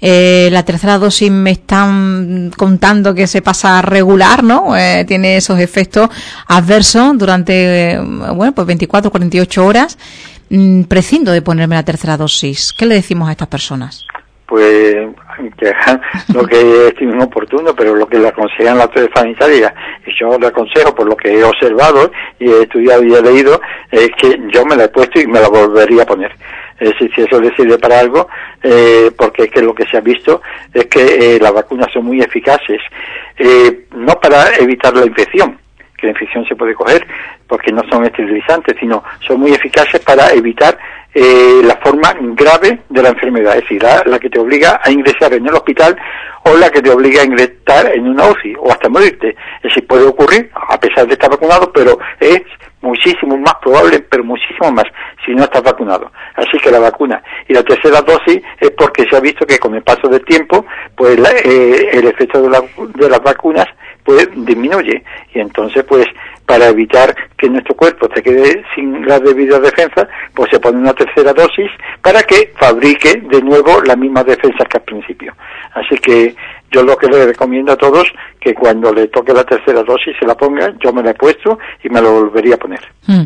[0.00, 4.76] eh, la tercera dosis me están contando que se pasa regular, ¿no?
[4.76, 6.08] Eh, tiene esos efectos
[6.46, 7.98] adversos durante,
[8.34, 9.98] bueno, pues 24, 48 horas.
[10.54, 12.74] Mm, prescindo de ponerme la tercera dosis.
[12.74, 14.04] ¿Qué le decimos a estas personas?
[14.44, 14.96] Pues
[16.34, 19.72] lo que es inoportuno, pero lo que le aconsejan las autoridades sanitarias,
[20.06, 23.62] y yo le aconsejo por lo que he observado y he estudiado y he leído,
[23.90, 26.32] es que yo me la he puesto y me la volvería a poner.
[26.78, 28.28] Es decir, si eso le para algo,
[28.62, 30.42] eh, porque es que lo que se ha visto
[30.74, 32.80] es que eh, las vacunas son muy eficaces,
[33.38, 35.61] eh, no para evitar la infección,
[36.02, 37.06] que la infección se puede coger
[37.46, 40.76] porque no son esterilizantes, sino son muy eficaces para evitar
[41.14, 45.32] eh, la forma grave de la enfermedad, es decir, la, que te obliga a ingresar
[45.32, 45.96] en el hospital
[46.44, 49.28] o la que te obliga a ingresar en una UCI o hasta morirte.
[49.28, 52.42] Es decir, puede ocurrir a pesar de estar vacunado, pero es
[52.80, 54.86] muchísimo más probable, pero muchísimo más
[55.24, 56.10] si no estás vacunado.
[56.34, 59.74] Así que la vacuna y la tercera dosis es porque se ha visto que con
[59.74, 62.48] el paso del tiempo, pues eh, el efecto de,
[62.94, 63.66] de las vacunas
[64.04, 65.02] pues disminuye
[65.34, 66.06] y entonces pues
[66.46, 70.92] para evitar que nuestro cuerpo se quede sin la debida defensa, pues se pone una
[70.92, 71.70] tercera dosis
[72.02, 75.34] para que fabrique de nuevo la misma defensa que al principio.
[75.74, 76.34] Así que
[76.70, 78.04] yo lo que le recomiendo a todos
[78.40, 81.58] que cuando le toque la tercera dosis se la ponga, yo me la he puesto
[81.82, 82.80] y me la volvería a poner.
[83.06, 83.22] Mm.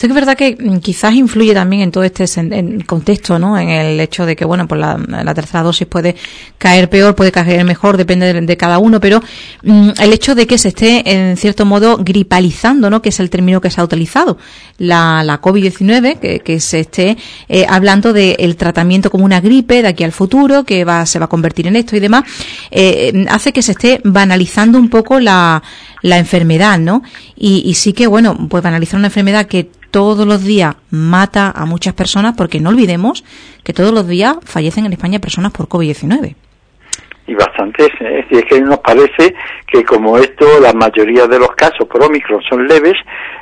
[0.00, 2.24] Sé que es verdad que mm, quizás influye también en todo este
[2.86, 3.58] contexto, ¿no?
[3.58, 6.16] En el hecho de que, bueno, pues la, tercera dosis puede
[6.56, 9.20] caer peor, puede caer mejor, depende de, cada uno, pero
[9.62, 13.02] mm, el hecho de que se esté, en cierto modo, gripalizando, ¿no?
[13.02, 14.38] Que es el término que se ha utilizado,
[14.78, 17.18] la, la COVID-19, que, que, se esté
[17.50, 21.26] eh, hablando del tratamiento como una gripe de aquí al futuro, que va, se va
[21.26, 22.24] a convertir en esto y demás,
[22.70, 25.62] eh, hace que se esté banalizando un poco la,
[26.02, 27.02] la enfermedad, ¿no?
[27.36, 31.66] Y, y sí que, bueno, pues banalizar una enfermedad que todos los días mata a
[31.66, 33.24] muchas personas, porque no olvidemos
[33.64, 36.36] que todos los días fallecen en España personas por COVID-19
[37.30, 37.88] y bastantes.
[38.00, 39.34] Es que nos parece
[39.66, 42.94] que como esto, la mayoría de los casos por Omicron son leves,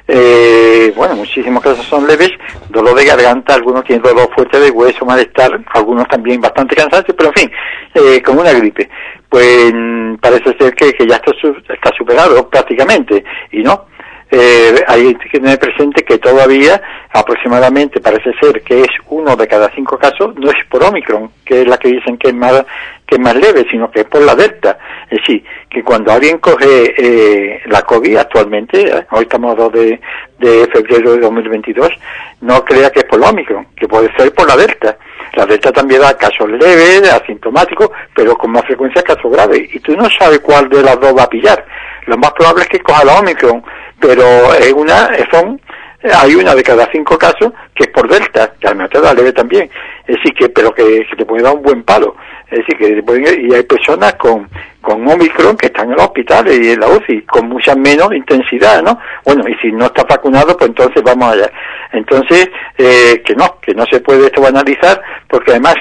[0.07, 2.31] eh, bueno, muchísimos casos son leves,
[2.68, 7.31] dolor de garganta, algunos tienen dolor fuerte de hueso, malestar, algunos también bastante cansancio, pero
[7.31, 7.51] en fin,
[7.94, 8.90] eh, como una gripe.
[9.29, 11.33] Pues mm, parece ser que, que ya está,
[11.73, 13.87] está superado prácticamente, y no,
[14.31, 19.71] eh, hay que tener presente que todavía aproximadamente parece ser que es uno de cada
[19.75, 22.64] cinco casos, no es por Omicron, que es la que dicen que es más,
[23.07, 24.79] que es más leve, sino que es por la Delta.
[25.11, 29.73] Es decir, que cuando alguien coge eh, la COVID actualmente, eh, hoy estamos a 2
[29.73, 30.01] de,
[30.38, 31.91] de febrero de 2022,
[32.43, 34.99] no crea que es por Omicron, que puede ser por la Delta.
[35.35, 39.75] La Delta también da casos leves, asintomáticos, pero con más frecuencia casos graves.
[39.75, 41.64] Y tú no sabes cuál de las dos va a pillar.
[42.07, 43.62] Lo más probable es que coja la Omicron,
[44.01, 45.61] pero es una, son,
[46.15, 49.33] hay una de cada cinco casos que es por delta, que menos te da leve
[49.33, 49.69] también,
[50.07, 52.17] es decir, que, pero que, te puede dar un buen palo,
[52.51, 54.49] es decir, que pueden, y hay personas con,
[54.81, 58.83] con Omicron que están en los hospitales y en la UCI, con mucha menos intensidad,
[58.83, 58.99] ¿no?
[59.25, 61.51] Bueno, y si no está vacunado, pues entonces vamos allá.
[61.93, 65.75] Entonces, eh, que no, que no se puede esto analizar, porque además,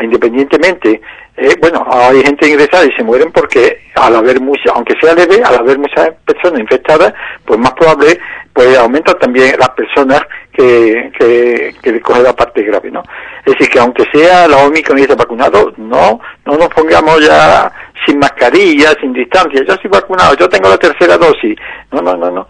[0.00, 1.02] independientemente
[1.36, 5.42] eh, bueno, hay gente ingresada y se mueren porque al haber mucha, aunque sea leve,
[5.42, 7.14] al haber muchas personas infectadas,
[7.46, 8.18] pues más probable,
[8.52, 10.20] pues aumenta también las personas
[10.52, 13.02] que, que, que cogen la parte grave, ¿no?
[13.46, 17.72] Es decir, que aunque sea la Omicron y esté vacunado, no, no nos pongamos ya
[18.04, 19.62] sin mascarilla, sin distancia.
[19.66, 21.56] Yo estoy vacunado, yo tengo la tercera dosis.
[21.90, 22.46] No, no, no, no.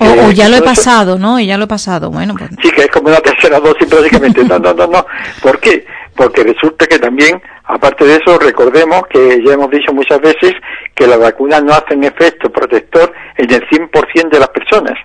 [0.00, 1.38] o, ya lo he pasado, ¿no?
[1.38, 2.34] Y ya lo he pasado, bueno.
[2.38, 2.50] Pues...
[2.62, 4.44] Sí, que es como una tercera dosis prácticamente.
[4.44, 5.06] No, no, no, no.
[5.42, 5.84] ¿Por qué?
[6.16, 10.52] Porque resulta que también Aparte de eso, recordemos que ya hemos dicho muchas veces
[10.94, 14.98] que las vacunas no hacen efecto protector en el 100% de las personas,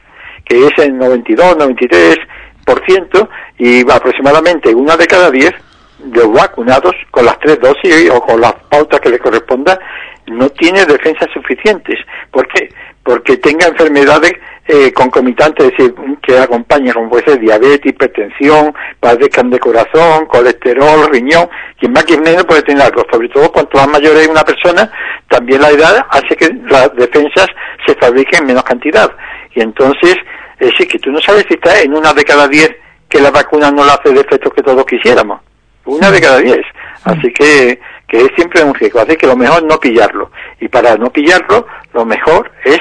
[0.44, 5.54] que es el 92, 93% y aproximadamente una de cada diez
[6.00, 9.80] de los vacunados con las tres dosis o con las pautas que le corresponda
[10.28, 11.98] no tiene defensas suficientes.
[12.30, 12.70] ¿Por qué?
[13.04, 14.34] Porque tenga enfermedades
[14.68, 21.10] eh, concomitantes, es decir, que acompaña, como puede ser diabetes, hipertensión, padezcan de corazón, colesterol,
[21.12, 24.44] riñón, quien más quien menos puede tener algo, sobre todo cuanto más mayor es una
[24.44, 24.92] persona,
[25.28, 27.48] también la edad hace que las defensas
[27.88, 29.10] se fabriquen en menos cantidad.
[29.56, 30.16] Y entonces,
[30.60, 32.70] es decir, que tú no sabes si está en una de cada diez
[33.10, 35.42] que la vacuna no le hace el efecto que todos quisiéramos.
[35.86, 36.62] Una de cada diez.
[37.04, 39.00] Así que, que es siempre un riesgo.
[39.00, 40.30] Así que lo mejor es no pillarlo.
[40.60, 42.80] Y para no pillarlo, lo mejor es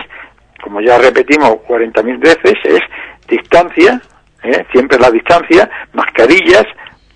[0.63, 2.81] como ya repetimos 40.000 veces, es
[3.29, 4.01] distancia,
[4.43, 4.65] ¿eh?
[4.73, 6.65] siempre la distancia, mascarillas,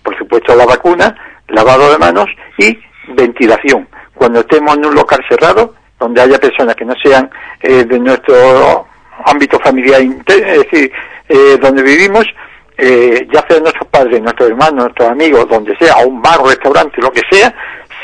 [0.03, 1.15] por supuesto la vacuna,
[1.47, 2.27] lavado de manos
[2.57, 2.77] y
[3.07, 3.87] ventilación.
[4.13, 7.29] Cuando estemos en un local cerrado, donde haya personas que no sean
[7.61, 8.87] eh, de nuestro
[9.25, 10.91] ámbito familiar, es decir,
[11.29, 12.25] eh, donde vivimos,
[12.77, 17.01] eh, ya sea nuestros padres, nuestros hermanos, nuestros amigos, donde sea, a un bar restaurante,
[17.01, 17.53] lo que sea,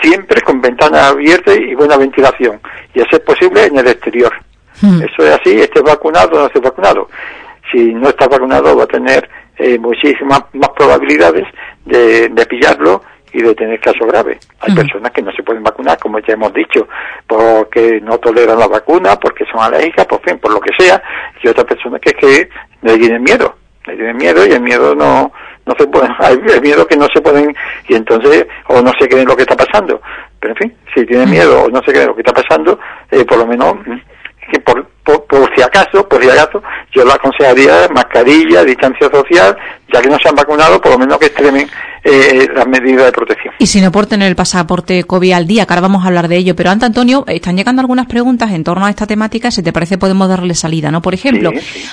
[0.02, 2.60] siempre con ventanas abiertas y buena ventilación.
[2.94, 4.32] Y eso es posible en el exterior.
[4.82, 5.02] Hmm.
[5.02, 7.10] Eso es así, esté vacunado o no esté vacunado.
[7.72, 11.46] Si no está vacunado va a tener eh, muchísimas más probabilidades
[11.86, 14.40] de, de pillarlo y de tener casos graves.
[14.62, 16.88] Hay personas que no se pueden vacunar, como ya hemos dicho,
[17.28, 21.02] porque no toleran la vacuna, porque son alérgicas, por fin, por lo que sea,
[21.44, 22.50] y otras personas que es que
[22.82, 25.32] le tienen miedo, le tienen miedo y el miedo no
[25.66, 27.56] no se puede, hay miedo que no se pueden
[27.88, 30.02] y entonces o no se creen lo que está pasando.
[30.40, 32.80] Pero en fin, si tienen miedo o no se creen lo que está pasando,
[33.12, 33.76] eh, por lo menos
[34.52, 39.58] que por, por, si acaso, por si acaso, yo le aconsejaría mascarilla, distancia social,
[39.92, 41.68] ya que no se han vacunado, por lo menos que extremen
[42.04, 43.54] eh, las medidas de protección.
[43.60, 46.28] Y si no por tener el pasaporte COVID al día, que ahora vamos a hablar
[46.28, 49.62] de ello, pero antes, Antonio, están llegando algunas preguntas en torno a esta temática, si
[49.62, 51.02] te parece podemos darle salida, ¿no?
[51.02, 51.52] Por ejemplo,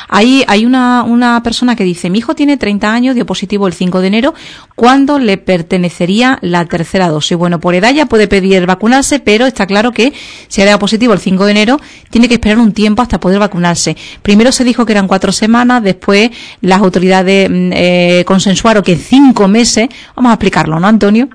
[0.08, 3.72] hay, hay una, una persona que dice, mi hijo tiene 30 años, dio positivo el
[3.72, 4.34] 5 de enero,
[4.74, 7.36] ¿cuándo le pertenecería la tercera dosis?
[7.36, 10.12] Bueno, por edad ya puede pedir vacunarse, pero está claro que
[10.48, 11.80] si ha dado positivo el 5 de enero,
[12.10, 13.96] tiene que esperar un tiempo hasta poder vacunarse.
[14.22, 16.30] Primero se dijo que eran cuatro semanas, después
[16.60, 19.88] las autoridades mm, eh, consensuaron que cinco meses.
[20.14, 21.28] Vamos a explicarlo, ¿no, Antonio?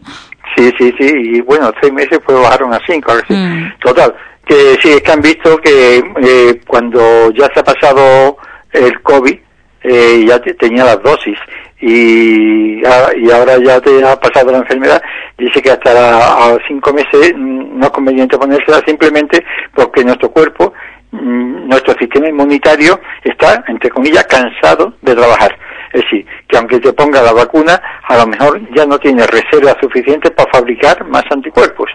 [0.56, 1.06] Sí, sí, sí.
[1.06, 3.14] Y bueno, seis meses pues bajaron a cinco.
[3.30, 3.80] Mm.
[3.80, 4.14] Total.
[4.46, 8.38] Que sí, es que han visto que eh, cuando ya se ha pasado
[8.72, 9.38] el COVID,
[9.84, 11.38] eh, ya tenía las dosis
[11.80, 15.02] y, y ahora ya te ha pasado la enfermedad,
[15.38, 20.72] dice que hasta a cinco meses mm, no es conveniente ponérsela simplemente porque nuestro cuerpo
[21.12, 25.58] Mm, nuestro sistema inmunitario está, entre comillas, cansado de trabajar.
[25.93, 29.75] Es decir, que aunque te ponga la vacuna, a lo mejor ya no tiene reservas
[29.82, 31.89] suficientes para fabricar más anticuerpos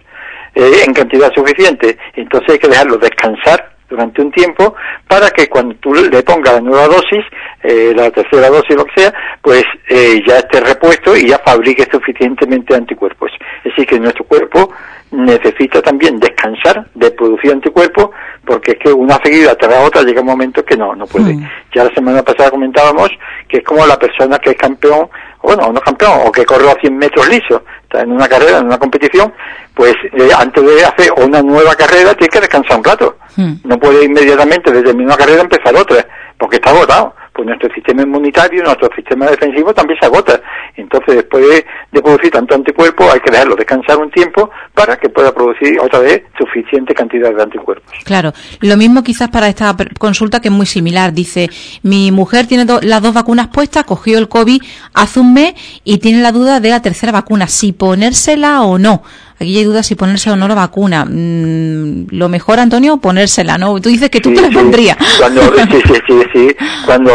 [0.54, 1.96] eh, en cantidad suficiente.
[2.14, 4.74] Entonces hay que dejarlo descansar durante un tiempo
[5.06, 7.24] para que cuando tú le pongas la nueva dosis,
[7.62, 11.86] eh, la tercera dosis, lo que sea, pues eh, ya esté repuesto y ya fabrique
[11.90, 13.30] suficientemente anticuerpos.
[13.58, 14.70] Es decir, que nuestro cuerpo
[15.12, 18.10] necesita también descansar de producir anticuerpos
[18.44, 21.34] porque es que una seguida tras otra llega un momento que no, no puede.
[21.34, 21.48] Mm.
[21.74, 23.10] Ya la semana pasada comentábamos
[23.48, 25.08] que es como la persona que es campeón,
[25.42, 28.66] bueno, no campeón, o que corrió a 100 metros liso, está en una carrera, en
[28.66, 29.32] una competición,
[29.74, 33.16] pues eh, antes de hacer una nueva carrera tiene que descansar un rato.
[33.36, 33.54] Mm.
[33.64, 36.06] No puede inmediatamente desde la misma carrera empezar otra,
[36.38, 40.40] porque está agotado pues nuestro sistema inmunitario, nuestro sistema defensivo también se agota.
[40.74, 45.34] Entonces, después de, producir tanto anticuerpo, hay que dejarlo descansar un tiempo para que pueda
[45.34, 47.92] producir otra vez suficiente cantidad de anticuerpos.
[48.04, 51.12] Claro, lo mismo quizás para esta consulta que es muy similar.
[51.12, 51.50] Dice,
[51.82, 54.62] mi mujer tiene las dos vacunas puestas, cogió el COVID
[54.94, 59.02] hace un mes y tiene la duda de la tercera vacuna, si ponérsela o no.
[59.38, 61.04] Aquí hay dudas si ponerse o no la vacuna.
[61.04, 63.78] Mm, lo mejor, Antonio, ponérsela, ¿no?
[63.80, 64.96] Tú dices que tú te la pondrías.
[65.18, 66.56] Cuando, sí, sí, sí, sí.
[66.86, 67.12] Cuando,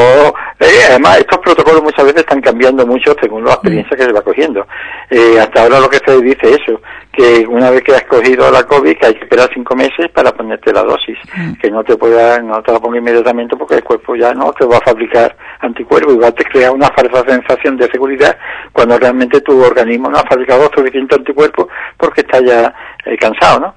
[0.62, 4.22] eh, además, estos protocolos muchas veces están cambiando mucho según la experiencia que se va
[4.22, 4.68] cogiendo.
[5.10, 6.80] Eh, hasta ahora lo que se dice es eso,
[7.12, 10.32] que una vez que has cogido la COVID, que hay que esperar cinco meses para
[10.32, 11.54] ponerte la dosis, mm.
[11.54, 14.66] que no te pueda, no te la ponga inmediatamente porque el cuerpo ya no te
[14.66, 18.38] va a fabricar anticuerpos, igual te crea una falsa sensación de seguridad
[18.72, 22.74] cuando realmente tu organismo no ha fabricado suficiente anticuerpos porque está ya
[23.06, 23.76] eh, cansado, ¿no?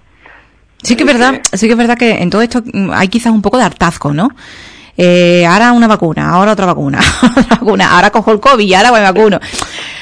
[0.83, 3.33] Sí que es verdad, sí que es verdad que en todo esto mm, hay quizás
[3.33, 4.29] un poco de hartazgo, ¿no?
[4.97, 8.93] Eh, ahora una vacuna, ahora otra vacuna, otra vacuna, ahora cojo el COVID y ahora
[8.93, 9.41] me vacuno.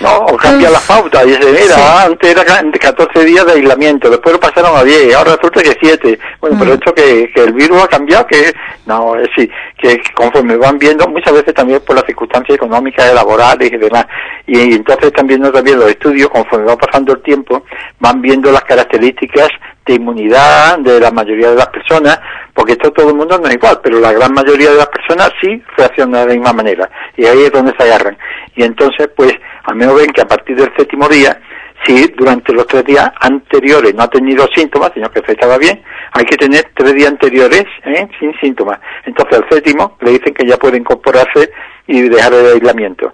[0.01, 4.35] No, o cambia la pauta y dice, mira, antes era 14 días de aislamiento, después
[4.35, 6.19] lo pasaron a 10, ahora resulta que 7.
[6.41, 6.75] Bueno, pero mm.
[6.75, 8.53] esto que, que el virus ha cambiado, que
[8.87, 13.73] no, es decir, que conforme van viendo, muchas veces también por las circunstancias económicas, laborales
[13.73, 14.07] y demás,
[14.47, 17.65] y, entonces también también los estudios, conforme va pasando el tiempo,
[18.01, 19.49] van viendo las características
[19.87, 22.21] de inmunidad de la mayoría de las personas,
[22.55, 25.33] porque esto todo el mundo no es igual, pero la gran mayoría de las personas
[25.41, 28.17] sí reaccionan de la misma manera, y ahí es donde se agarran.
[28.55, 29.33] Y entonces, pues,
[29.65, 31.41] al menos ven que a partir del séptimo día,
[31.85, 35.83] si durante los tres días anteriores no ha tenido síntomas, sino que se estaba bien,
[36.13, 38.09] hay que tener tres días anteriores ¿eh?
[38.21, 38.79] sin síntomas.
[39.05, 41.51] Entonces al séptimo le dicen que ya puede incorporarse
[41.87, 43.13] y dejar el aislamiento.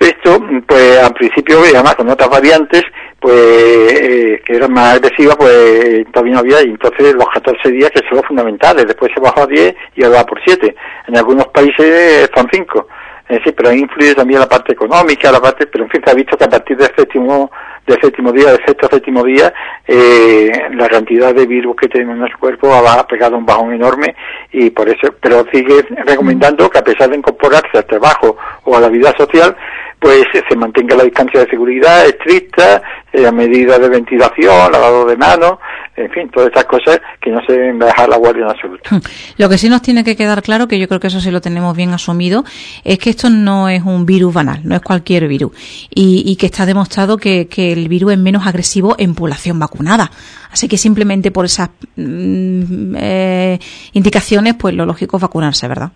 [0.00, 2.82] Esto, pues al principio, además con otras variantes,
[3.20, 7.90] pues eh, que eran más agresivas, pues todavía no había, y entonces los 14 días
[7.90, 10.74] que son los fundamentales, después se bajó a 10 y ahora va por 7.
[11.08, 12.88] En algunos países son 5.
[13.28, 16.14] Es decir, pero influye también la parte económica, la parte, pero en fin, se ha
[16.14, 17.48] visto que a partir del séptimo
[17.86, 19.52] del séptimo día, del sexto séptimo día,
[19.86, 24.14] eh, la cantidad de virus que tenemos en nuestro cuerpo ha pegado un bajón enorme
[24.52, 28.80] y por eso, pero sigue recomendando que a pesar de incorporarse al trabajo o a
[28.80, 29.56] la vida social,
[30.00, 32.82] pues se mantenga la distancia de seguridad estricta,
[33.12, 35.58] eh, a medida de ventilación, lavado de manos,
[35.94, 38.82] en fin, todas estas cosas que no se deben dejar la guardia en absoluto.
[38.90, 39.00] Hmm.
[39.36, 41.42] Lo que sí nos tiene que quedar claro, que yo creo que eso sí lo
[41.42, 42.44] tenemos bien asumido,
[42.82, 45.52] es que esto no es un virus banal, no es cualquier virus,
[45.90, 50.10] y, que está demostrado que, el virus es menos agresivo en población vacunada.
[50.50, 53.58] Así que simplemente por esas mm, eh,
[53.92, 55.90] indicaciones, pues lo lógico es vacunarse, ¿verdad?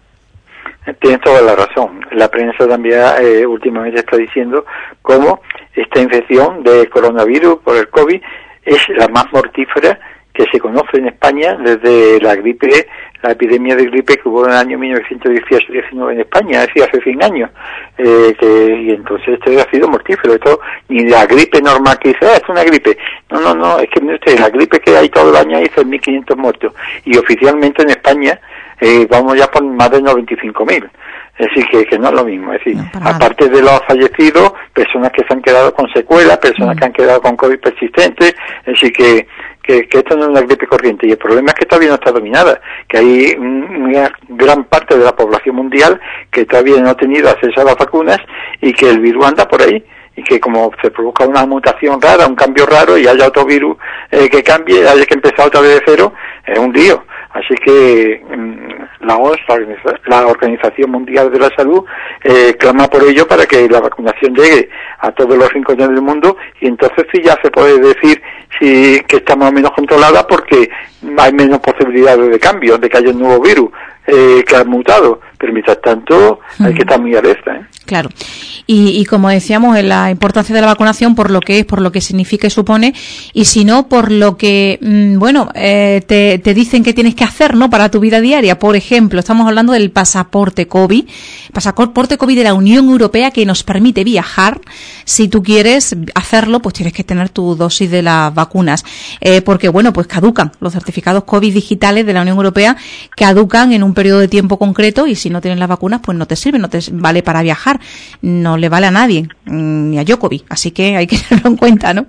[1.00, 2.04] Tienes toda la razón.
[2.12, 4.66] La prensa también eh, últimamente está diciendo
[5.00, 5.40] cómo
[5.74, 8.20] esta infección de coronavirus por el COVID
[8.64, 9.98] es la más mortífera
[10.34, 12.68] que se conoce en España desde la gripe,
[13.22, 17.22] la epidemia de gripe que hubo en el año 1918-19 en España, es hace 100
[17.22, 17.50] años.
[17.96, 20.34] Eh, que, y entonces esto ha sido mortífero.
[20.34, 22.98] Esto, ni la gripe normal que dice, ah, es una gripe.
[23.30, 26.36] No, no, no, es que usted, la gripe que hay todo el año hay 1.500
[26.36, 26.72] muertos.
[27.04, 28.40] Y oficialmente en España
[28.84, 30.90] eh, vamos ya por más de 95.000.
[31.38, 32.52] Es decir, que, que, no es lo mismo.
[32.52, 36.78] Es decir, aparte de los fallecidos, personas que se han quedado con secuelas, personas mm.
[36.78, 39.26] que han quedado con COVID persistente, es decir, que,
[39.62, 41.06] que, que, esto no es una gripe corriente.
[41.06, 45.04] Y el problema es que todavía no está dominada, que hay una gran parte de
[45.04, 45.98] la población mundial
[46.30, 48.18] que todavía no ha tenido acceso a las vacunas
[48.60, 49.82] y que el virus anda por ahí
[50.16, 53.76] y que como se provoca una mutación rara, un cambio raro y haya otro virus
[54.10, 56.12] eh, que cambie, haya que empezar otra vez de cero,
[56.46, 57.02] es un lío.
[57.34, 59.40] Así que mm, la OMS,
[60.06, 61.84] la Organización Mundial de la Salud,
[62.22, 64.68] eh, clama por ello para que la vacunación llegue
[65.00, 68.22] a todos los rincones del mundo y entonces sí ya se puede decir
[68.58, 70.70] si que está más o menos controlada porque
[71.18, 73.70] hay menos posibilidades de cambio, de que haya un nuevo virus
[74.06, 75.20] eh, que ha mutado.
[75.38, 77.56] Pero mientras tanto hay que estar muy alerta.
[77.56, 77.66] ¿eh?
[77.86, 78.08] Claro.
[78.66, 81.92] Y, y, como decíamos, la importancia de la vacunación por lo que es, por lo
[81.92, 82.94] que significa y supone,
[83.34, 87.24] y si no, por lo que, mm, bueno, eh, te, te, dicen que tienes que
[87.24, 87.68] hacer, ¿no?
[87.68, 88.58] Para tu vida diaria.
[88.58, 91.04] Por ejemplo, estamos hablando del pasaporte COVID,
[91.52, 94.60] pasaporte COVID de la Unión Europea que nos permite viajar.
[95.04, 98.84] Si tú quieres hacerlo, pues tienes que tener tu dosis de las vacunas.
[99.20, 102.76] Eh, porque, bueno, pues caducan los certificados COVID digitales de la Unión Europea,
[103.16, 106.26] caducan en un periodo de tiempo concreto y si no tienes las vacunas, pues no
[106.26, 107.80] te sirve, no te vale para viajar,
[108.22, 111.56] no le vale a nadie, mm, ni a Djokovic, así que hay que tenerlo en
[111.56, 112.06] cuenta, ¿no?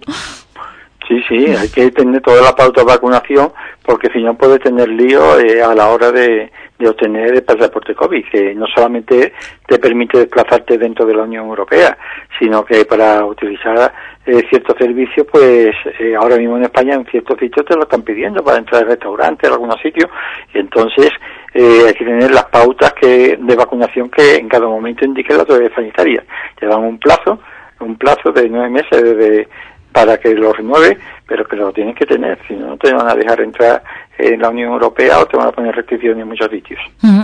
[1.08, 3.52] Sí, sí, hay que tener toda la pauta de vacunación
[3.84, 6.52] porque si no puede tener lío eh, a la hora de,
[6.84, 9.34] obtener el pasaporte COVID, que no solamente
[9.66, 11.98] te permite desplazarte dentro de la Unión Europea,
[12.38, 13.94] sino que para utilizar
[14.26, 18.02] eh, ciertos servicios, pues eh, ahora mismo en España en ciertos sitios te lo están
[18.02, 20.10] pidiendo para entrar al restaurante, en algunos sitios,
[20.54, 21.10] y entonces
[21.54, 25.42] eh, hay que tener las pautas que, de vacunación que en cada momento indique la
[25.42, 26.24] autoridad sanitaria.
[26.60, 27.40] Te dan un plazo,
[27.80, 29.48] un plazo de nueve meses de,
[29.96, 33.08] para que lo renueve, pero que lo tienes que tener, si no, no te van
[33.08, 33.82] a dejar entrar
[34.18, 36.80] en la Unión Europea o te van a poner restricciones en muchos sitios.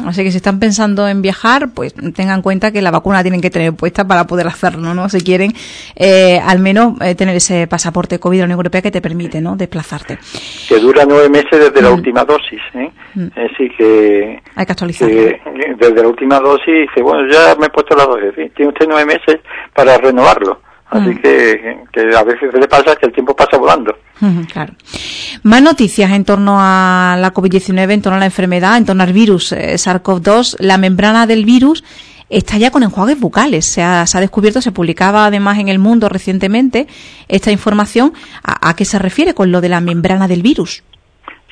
[0.05, 3.41] Así que si están pensando en viajar, pues tengan en cuenta que la vacuna tienen
[3.41, 5.07] que tener puesta para poder hacerlo, ¿no?
[5.09, 5.53] Si quieren,
[5.95, 9.41] eh, al menos eh, tener ese pasaporte COVID de la Unión Europea que te permite,
[9.41, 9.55] ¿no?
[9.55, 10.17] Desplazarte.
[10.67, 12.91] Que dura nueve meses desde la última dosis, ¿eh?
[13.35, 14.41] Así que...
[14.55, 15.15] Hay que actualizarlo.
[15.15, 19.05] desde la última dosis, dice, bueno, ya me he puesto la dosis, tiene usted nueve
[19.05, 19.39] meses
[19.73, 20.59] para renovarlo
[20.91, 21.21] Así mm.
[21.21, 23.95] que, que, a veces le pasa que el tiempo pasa volando.
[24.51, 24.73] Claro.
[25.43, 29.13] Más noticias en torno a la COVID-19, en torno a la enfermedad, en torno al
[29.13, 30.57] virus eh, SARS-CoV-2.
[30.59, 31.83] La membrana del virus
[32.29, 33.65] está ya con enjuagues bucales.
[33.65, 36.87] Se ha, se ha, descubierto, se publicaba además en el mundo recientemente
[37.29, 38.13] esta información.
[38.43, 40.83] ¿A, qué se refiere con lo de la membrana del virus?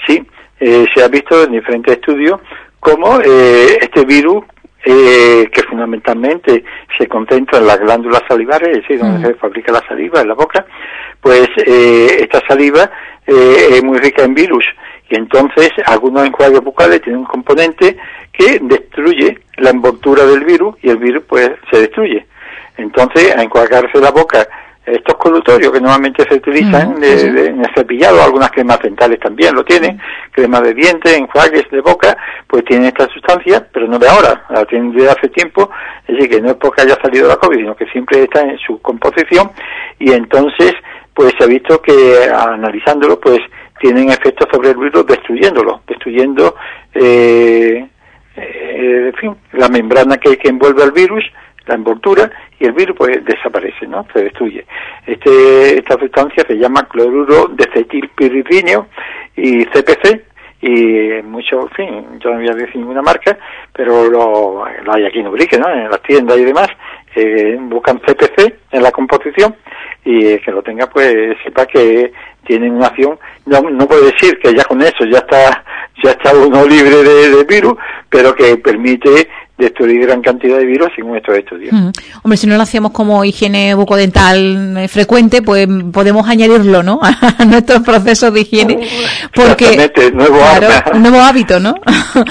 [0.06, 0.22] Sí,
[0.60, 2.42] eh, se ha visto en diferentes estudios
[2.80, 4.44] cómo eh, este virus
[4.86, 6.64] eh, que fundamentalmente
[6.98, 9.32] se concentra en las glándulas salivares, es decir, donde mm.
[9.32, 10.66] se fabrica la saliva, en la boca,
[11.22, 12.90] pues eh, esta saliva
[13.28, 14.64] eh, es muy rica en virus
[15.10, 17.98] y entonces algunos enjuagues bucales tienen un componente
[18.32, 22.26] que destruye la envoltura del virus y el virus pues se destruye.
[22.78, 24.48] Entonces, a enjuagarse la boca
[24.92, 30.00] estos colutorios que normalmente se utilizan en el cepillado, algunas cremas dentales también lo tienen,
[30.32, 34.66] crema de dientes, enjuagues de boca, pues tienen esta sustancia, pero no de ahora, la
[34.66, 35.70] tienen de hace tiempo,
[36.08, 38.58] es decir, que no es porque haya salido la COVID, sino que siempre está en
[38.60, 39.52] su composición
[40.00, 40.74] y entonces
[41.14, 43.40] pues se ha visto que analizándolo pues
[43.80, 46.56] tienen efectos sobre el virus destruyéndolo, destruyendo
[46.94, 47.88] eh,
[48.36, 51.24] eh, en fin, la membrana que, que envuelve al virus,
[51.66, 54.06] la envoltura y el virus pues desaparece, ¿no?
[54.14, 54.66] Se destruye.
[55.06, 58.88] Este, esta sustancia se llama cloruro de cetilpiridinio
[59.36, 60.30] y CPC
[60.62, 63.38] y mucho, en fin, yo no voy a decir ninguna marca,
[63.72, 65.70] pero lo, hay aquí en Ubrique, ¿no?
[65.70, 66.68] En las tiendas y demás,
[67.16, 69.56] eh, buscan CPC en la composición
[70.04, 72.12] y que lo tenga pues sepa que
[72.46, 75.64] tienen una acción, no, no puede decir que ya con eso ya está,
[76.04, 77.76] ya está uno libre de virus,
[78.10, 79.30] pero que permite
[79.60, 81.74] destruir gran cantidad de virus según estos estudios.
[81.74, 81.90] Mm.
[82.24, 87.00] Hombre, si no lo hacemos como higiene bucodental eh, frecuente, pues podemos añadirlo, ¿no?
[87.38, 88.80] A nuestros procesos de higiene.
[89.36, 90.40] Porque, nuevo,
[90.94, 91.76] un nuevo hábito, ¿no?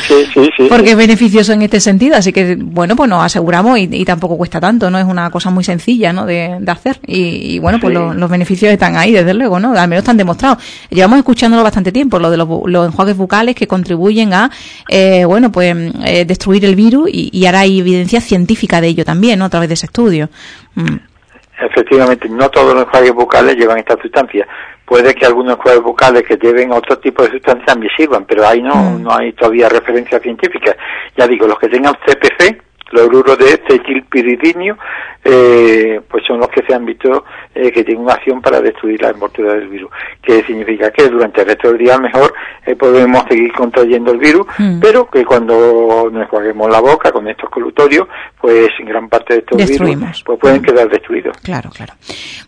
[0.08, 0.66] Sí, sí, sí.
[0.68, 2.16] Porque es beneficioso en este sentido.
[2.16, 4.98] Así que, bueno, pues nos aseguramos y, tampoco cuesta tanto, ¿no?
[4.98, 6.26] Es una cosa muy sencilla, ¿no?
[6.26, 6.98] De, hacer.
[7.06, 9.72] Y, bueno, pues los beneficios están ahí, desde luego, ¿no?
[9.78, 10.58] Al menos están demostrados.
[10.90, 14.50] Llevamos escuchándolo bastante tiempo, lo de los, enjuagues bucales que contribuyen a,
[14.88, 19.38] eh, bueno, pues eh, destruir el virus y, ahora hay evidencia científica de ello también,
[19.38, 19.46] ¿no?
[19.46, 20.28] A través de ese estudio.
[20.74, 20.96] Mm.
[21.60, 24.46] Efectivamente, no todos los enjuagues bucales llevan esta sustancia.
[24.84, 28.62] Puede que algunos enjuagues bucales que lleven otro tipo de sustancia también sirvan, pero ahí
[28.62, 29.02] no, mm.
[29.02, 30.76] no hay todavía referencia científica.
[31.16, 34.76] Ya digo, los que tengan CPC, cloruro de cetilpiridinio,
[35.24, 37.24] eh, pues son los que se han visto
[37.54, 39.90] eh, que tienen una acción para destruir la envoltura del virus.
[40.22, 42.32] Que significa que durante el resto del día mejor
[42.64, 44.80] eh, podemos seguir contrayendo el virus, mm.
[44.80, 48.08] pero que cuando nos juguemos la boca con estos colutorios,
[48.40, 50.64] pues en gran parte de estos virus pues pueden mm.
[50.64, 51.36] quedar destruidos.
[51.38, 51.94] Claro, claro.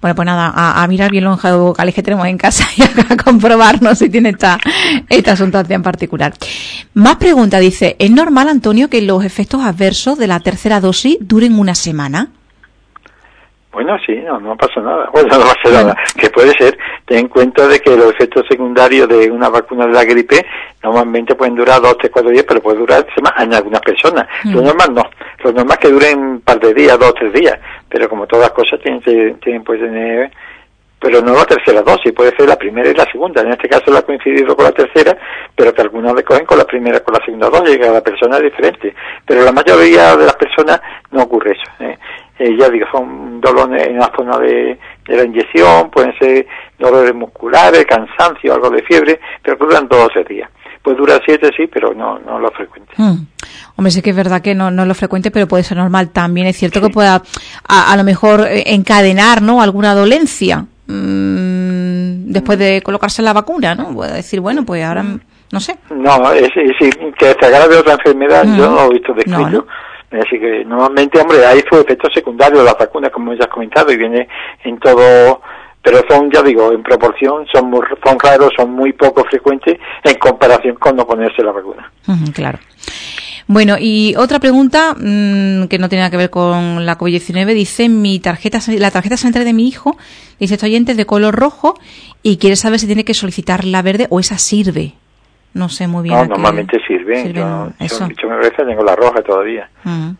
[0.00, 3.98] Bueno, pues nada, a, mirar bien los vocales que tenemos en casa y a, comprobarnos
[3.98, 4.58] si tiene esta,
[5.08, 6.32] esta sustancia en particular.
[6.94, 11.58] Más pregunta, dice, ¿es normal, Antonio, que los efectos adversos de la tercera dosis duren
[11.58, 12.28] una semana?
[13.72, 15.10] Bueno, sí, no, no pasa nada.
[15.12, 15.96] Bueno, no pasa nada.
[16.16, 19.92] Que puede ser, ten en cuenta de que los efectos secundarios de una vacuna de
[19.92, 20.46] la gripe
[20.82, 24.28] normalmente pueden durar dos, tres, cuatro días, pero puede durar semanas en algunas personas.
[24.44, 25.02] Lo normal no.
[25.44, 27.58] Lo normal es que duren un par de días, dos, tres días.
[27.88, 29.00] Pero como todas las cosas tienen,
[29.40, 30.30] tienen pues tener
[31.00, 33.40] pero no la tercera dosis, puede ser la primera y la segunda.
[33.40, 35.16] En este caso la ha coincidido con la tercera,
[35.56, 38.36] pero que algunos le cogen con la primera con la segunda dosis, que cada persona
[38.36, 38.94] es diferente.
[39.24, 40.80] Pero la mayoría de las personas
[41.10, 41.84] no ocurre eso.
[41.84, 41.98] ¿eh?
[42.38, 46.46] Eh, ya digo, son dolores en la zona de, la inyección, pueden ser
[46.78, 50.50] dolores musculares, cansancio, algo de fiebre, pero duran dos o tres días.
[50.82, 52.92] Puede durar siete, sí, pero no, no lo frecuente.
[52.96, 53.26] Hmm.
[53.76, 56.10] Hombre, sí que es verdad que no, no es lo frecuente, pero puede ser normal.
[56.10, 57.22] También es cierto que pueda,
[57.68, 59.60] a, lo mejor, eh, encadenar, ¿no?
[59.60, 63.94] Alguna dolencia mm, después de colocarse la vacuna, ¿no?
[63.94, 65.04] Puede decir, bueno, pues ahora,
[65.52, 65.76] no sé.
[65.90, 69.66] No, es, es, que se agrave otra enfermedad, yo no lo he visto descrito.
[70.12, 73.92] Así que normalmente, hombre, hay sus efectos secundarios de las vacunas, como ya has comentado,
[73.92, 74.28] y viene
[74.64, 75.40] en todo,
[75.82, 80.18] pero son, ya digo, en proporción, son, muy, son raros, son muy poco frecuentes en
[80.18, 81.90] comparación con no ponerse la vacuna.
[82.34, 82.58] claro.
[83.52, 87.88] Bueno, y otra pregunta mm, que no tiene nada que ver con la COVID-19, dice
[87.88, 89.96] mi tarjeta, la tarjeta sanitaria de mi hijo,
[90.38, 91.74] dice este oyente es de color rojo
[92.22, 94.92] y quiere saber si tiene que solicitar la verde o esa sirve.
[95.52, 96.14] No sé muy bien.
[96.14, 97.32] No, normalmente sirve.
[97.32, 98.08] yo, eso.
[98.22, 99.68] Yo, me parece tengo la roja todavía.
[99.82, 100.10] Mm,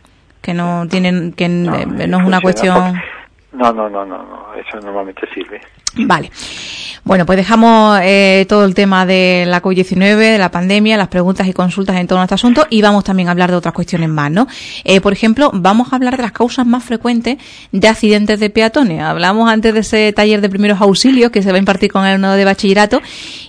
[0.42, 3.00] que no tienen, que no, es una cuestión.
[3.52, 5.60] No, no, no, no, no, eso normalmente sirve.
[5.96, 6.30] Vale.
[7.02, 11.48] Bueno, pues dejamos eh, todo el tema de la COVID-19, de la pandemia, las preguntas
[11.48, 14.08] y consultas en torno a este asunto y vamos también a hablar de otras cuestiones
[14.10, 14.46] más, ¿no?
[14.84, 17.38] Eh, por ejemplo, vamos a hablar de las causas más frecuentes
[17.72, 19.00] de accidentes de peatones.
[19.00, 22.20] Hablamos antes de ese taller de primeros auxilios que se va a impartir con el
[22.20, 23.00] nodo de bachillerato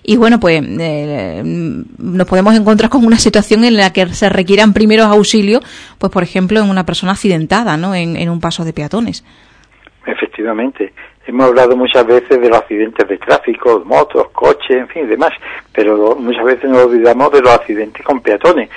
[0.02, 4.74] y bueno, pues eh, nos podemos encontrar con una situación en la que se requieran
[4.74, 5.62] primeros auxilios,
[6.00, 7.94] pues por ejemplo, en una persona accidentada, ¿no?
[7.94, 9.26] En, en un paso de peatones.
[10.06, 10.94] Efectivamente.
[11.28, 15.32] Hemos hablado muchas veces de los accidentes de tráfico, motos, coches, en fin, demás,
[15.72, 18.70] pero muchas veces nos olvidamos de los accidentes con peatones,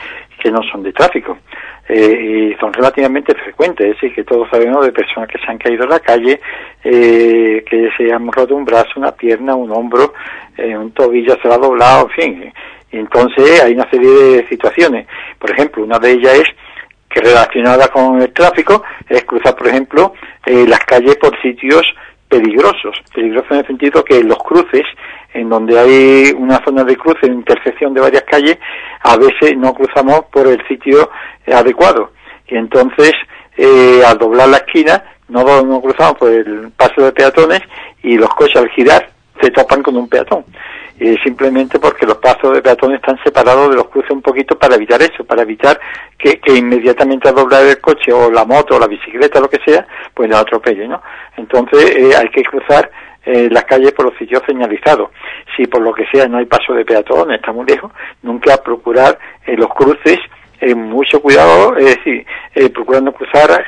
[0.42, 1.38] que no son de tráfico.
[1.86, 5.59] Eh, y son relativamente frecuentes, es decir, que todos sabemos de personas que se han
[5.59, 6.40] caído en la calle,
[6.82, 10.14] eh, que se han roto un brazo, una pierna, un hombro,
[10.57, 12.53] eh, un tobillo se ha doblado, en fin.
[12.90, 15.07] Entonces hay una serie de situaciones.
[15.38, 16.49] Por ejemplo, una de ellas es
[17.11, 20.14] que relacionada con el tráfico es cruzar, por ejemplo,
[20.47, 21.82] las calles por sitios
[22.35, 22.97] peligrosos.
[23.14, 24.82] Peligrosos en el sentido que los cruces,
[25.32, 28.59] en donde hay una zona de cruce, intersección de varias calles,
[29.03, 31.11] a veces no cruzamos por el sitio
[31.47, 32.11] adecuado.
[32.49, 33.12] Y entonces,
[33.57, 37.61] eh, al doblar la esquina, no, no cruzamos por el paso de peatones
[38.03, 39.09] y los coches al girar
[39.41, 40.45] se topan con un peatón
[41.22, 45.03] simplemente porque los pasos de peatones están separados de los cruces un poquito para evitar
[45.03, 45.78] eso, para evitar
[46.16, 49.86] que, inmediatamente al doblar el coche o la moto o la bicicleta, lo que sea,
[50.14, 51.03] pues la atropelle, ¿no?
[51.36, 52.90] Entonces eh, hay que cruzar
[53.26, 55.11] eh, las calles por los sitios señalizados.
[55.57, 57.90] Si por lo que sea no hay paso de peatones, está muy lejos,
[58.22, 60.18] nunca procurar eh, los cruces
[60.76, 62.24] mucho cuidado, es decir,
[62.72, 63.66] procurando cruzar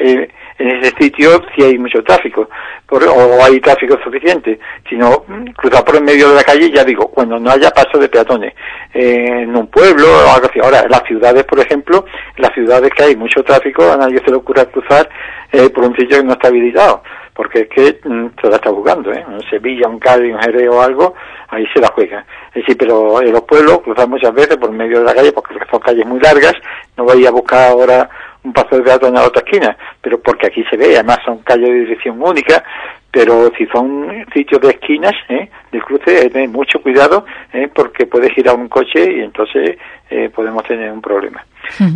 [0.58, 2.48] en ese sitio si hay mucho tráfico
[2.88, 7.08] o hay tráfico suficiente, sino mm, cruzar por el medio de la calle, ya digo,
[7.08, 8.54] cuando no haya paso de peatones
[8.94, 10.60] en un pueblo o algo así.
[10.62, 12.04] Ahora, las ciudades, por ejemplo,
[12.36, 15.08] en las ciudades que hay mucho tráfico, a nadie se le ocurra cruzar
[15.52, 17.02] eh, por un sitio que no está habilitado,
[17.34, 19.24] porque es que mm, se la está jugando, ¿eh?
[19.28, 21.14] En Sevilla, un Cádiz, un Jerez o algo,
[21.48, 22.24] ahí se la juega.
[22.48, 25.54] Es decir, pero en los pueblos cruzar muchas veces por medio de la calle, porque
[25.70, 26.54] son calles muy largas,
[26.96, 28.08] no voy a buscar ahora
[28.46, 31.38] un paso de peatones a la otra esquina, pero porque aquí se ve, además son
[31.38, 32.62] calles de dirección única,
[33.10, 35.48] pero si son sitios de esquinas, ¿eh?
[35.72, 37.68] del cruce, ten mucho cuidado, ¿eh?
[37.74, 39.76] porque puede girar un coche y entonces
[40.10, 41.44] eh, podemos tener un problema.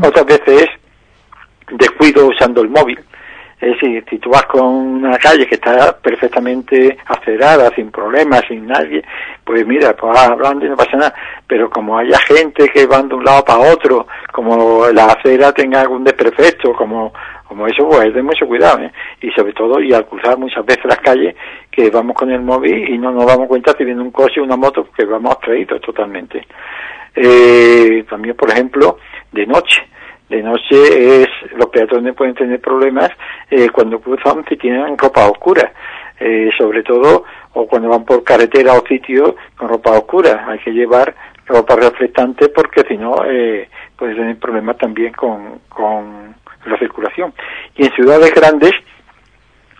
[0.03, 0.67] Otras veces
[1.71, 2.99] descuido usando el móvil,
[3.61, 8.67] es decir, si tú vas con una calle que está perfectamente acelerada, sin problemas, sin
[8.67, 9.05] nadie,
[9.45, 11.15] pues mira, pues hablando y no pasa nada.
[11.47, 15.83] Pero como haya gente que van de un lado para otro, como la acera tenga
[15.83, 17.13] algún desperfecto, como,
[17.47, 18.93] como eso, pues de mucho cuidado, ¿eh?
[19.21, 21.37] Y sobre todo, y al cruzar muchas veces las calles,
[21.71, 24.45] que vamos con el móvil y no nos damos cuenta si viene un coche o
[24.45, 26.47] una moto, que vamos abstraídos totalmente.
[27.15, 28.97] Eh, también, por ejemplo,
[29.33, 29.83] de noche
[30.31, 33.11] de noche es los peatones pueden tener problemas
[33.51, 35.73] eh, cuando cruzan si tienen ropa oscura
[36.21, 37.25] eh, sobre todo
[37.55, 40.47] o cuando van por carretera o sitio con ropa oscura.
[40.49, 41.15] Hay que llevar
[41.47, 46.35] ropa reflectante porque si no eh, puede tener problemas también con, con
[46.67, 47.35] la circulación.
[47.75, 48.73] Y en ciudades grandes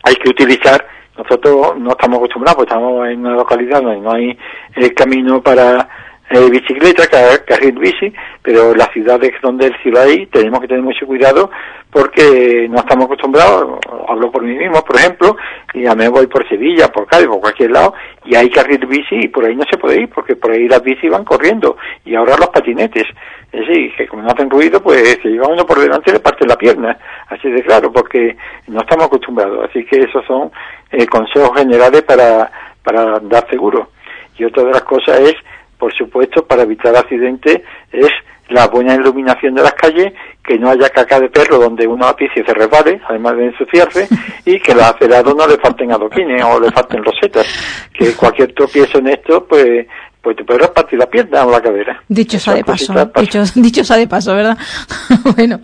[0.03, 0.85] hay que utilizar
[1.17, 4.37] nosotros no estamos acostumbrados porque estamos en una localidad donde no hay
[4.75, 5.87] el camino para
[6.31, 7.07] eh, bicicleta,
[7.45, 11.51] carril bici, pero las ciudades donde el cielo hay tenemos que tener mucho cuidado
[11.91, 15.37] porque no estamos acostumbrados, hablo por mí mismo, por ejemplo,
[15.75, 19.17] y a mí voy por Sevilla, por Cádiz, por cualquier lado, y hay carril bici
[19.25, 22.15] y por ahí no se puede ir porque por ahí las bici van corriendo y
[22.15, 23.09] ahora los patinetes.
[23.53, 26.21] Es decir, que como no hacen ruido, pues se lleva uno por delante y le
[26.21, 26.97] parte la pierna.
[27.29, 28.37] Así de claro, porque
[28.69, 29.69] no estamos acostumbrados.
[29.69, 30.53] Así que esos son
[30.93, 32.49] eh, consejos generales para,
[32.85, 33.91] para andar seguro.
[34.39, 35.35] Y otra de las cosas es
[35.81, 38.11] por supuesto, para evitar accidentes es
[38.51, 40.13] la buena iluminación de las calles,
[40.45, 44.09] que no haya caca de perro donde uno apice se resbale, además de ensuciarse,
[44.45, 47.47] y que los acerados no le falten adoquines o le falten rosetas,
[47.93, 49.87] que cualquier tropiezo en esto, pues
[50.23, 52.03] pues te podrás partir la pierna o la cadera.
[52.09, 54.57] Dicho sea de paso, dicho, dicho sea de paso, ¿verdad?
[55.37, 55.61] bueno,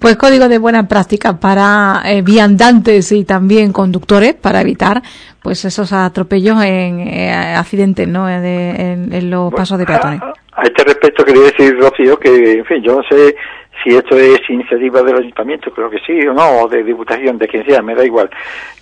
[0.00, 5.02] pues código de buena práctica para eh, viandantes y también conductores para evitar
[5.42, 8.28] pues esos atropellos en eh, accidentes, ¿no?
[8.28, 10.20] en, los pasos de peatones.
[10.52, 13.34] A, este respecto quería decir, Rocío, que, en fin, yo no sé
[13.82, 17.48] si esto es iniciativa del ayuntamiento, creo que sí, o no, o de diputación, de
[17.48, 18.30] quien sea, me da igual,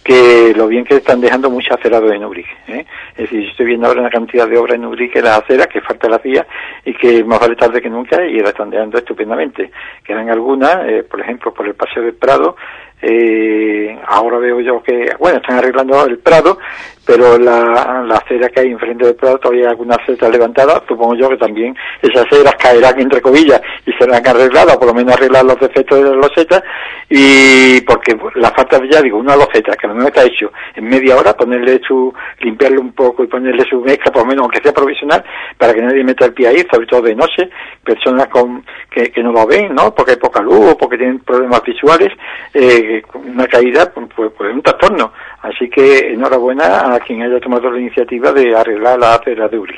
[0.04, 2.50] que lo bien que están dejando mucho acerado en Ubrique.
[2.68, 2.84] ¿eh?
[3.16, 6.08] Es decir, estoy viendo ahora una cantidad de obras en Ubrique, las aceras, que falta
[6.08, 6.46] la vía
[6.84, 9.70] y que más vale tarde que nunca, y la están dejando estupendamente.
[10.04, 12.56] Quedan algunas, eh, por ejemplo, por el Paseo del Prado,
[13.02, 16.58] eh, ahora veo yo que, bueno, están arreglando el Prado,
[17.06, 21.14] pero la, la acera que hay enfrente del Prado todavía hay algunas aceras levantadas, supongo
[21.16, 25.44] yo que también esas aceras caerán entre comillas y serán arregladas, por lo menos arreglar
[25.44, 26.62] los defectos de las losetas,
[27.08, 30.88] y porque la falta de ya digo, una loseta que a lo está hecho en
[30.88, 34.62] media hora, ponerle su, limpiarle un poco y ponerle su mezcla, por lo menos aunque
[34.62, 35.24] sea provisional,
[35.56, 37.50] para que nadie meta el pie ahí, sobre todo de noche,
[37.82, 39.94] personas con, que, que no lo ven, ¿no?
[39.94, 42.10] Porque hay poca luz o porque tienen problemas visuales,
[42.54, 45.12] eh, una caída, pues, pues, pues un trastorno.
[45.42, 49.74] Así que enhorabuena a quien haya tomado la iniciativa de arreglar la acera de Uri.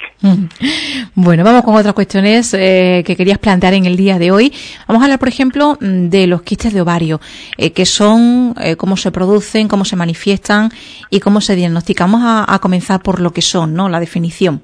[1.14, 4.52] Bueno, vamos con otras cuestiones eh, que querías plantear en el día de hoy.
[4.88, 7.20] Vamos a hablar, por ejemplo, de los quistes de ovario,
[7.56, 10.70] eh, que son, eh, cómo se producen, cómo se manifiestan
[11.10, 12.10] y cómo se diagnostican.
[12.10, 13.88] Vamos a, a comenzar por lo que son, ¿no?
[13.88, 14.62] La definición.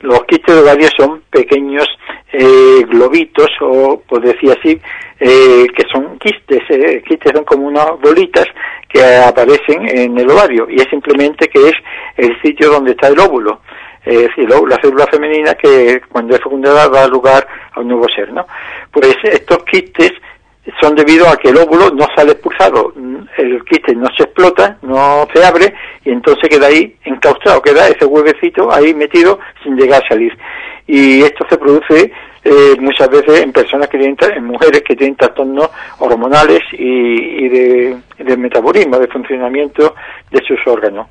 [0.00, 1.86] Los quistes de ovario son pequeños
[2.32, 4.80] eh, globitos o, pues decía así,
[5.20, 6.62] eh, que son quistes.
[6.68, 8.46] Eh, quistes son como unas bolitas
[8.88, 11.74] que aparecen en el ovario y es simplemente que es
[12.16, 13.60] el sitio donde está el óvulo.
[14.04, 17.88] Es decir, la célula femenina que cuando es fecundada va a dar lugar a un
[17.88, 18.46] nuevo ser, ¿no?
[18.90, 20.12] Pues estos quistes
[20.80, 22.92] son debido a que el óvulo no sale expulsado,
[23.36, 28.04] el quiste no se explota, no se abre y entonces queda ahí encaustrado, queda ese
[28.04, 30.36] huevecito ahí metido sin llegar a salir.
[30.86, 32.12] Y esto se produce
[32.44, 37.96] eh, muchas veces en personas que tienen, en mujeres que tienen trastornos hormonales y, de,
[38.18, 39.94] de, metabolismo, de funcionamiento
[40.30, 41.08] de sus órganos.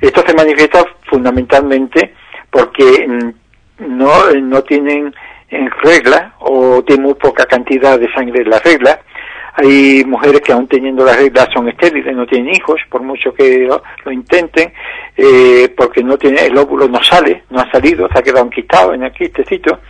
[0.00, 2.14] Esto se manifiesta fundamentalmente
[2.50, 5.14] porque mm, no, no tienen
[5.48, 9.00] en regla o tiene muy poca cantidad de sangre en la regla.
[9.58, 13.66] Hay mujeres que aún teniendo la regla son estériles, no tienen hijos, por mucho que
[13.66, 14.70] lo, intenten,
[15.16, 18.92] eh, porque no tiene, el óvulo no sale, no ha salido, se ha quedado enquistado
[18.92, 19.80] en el quistecito.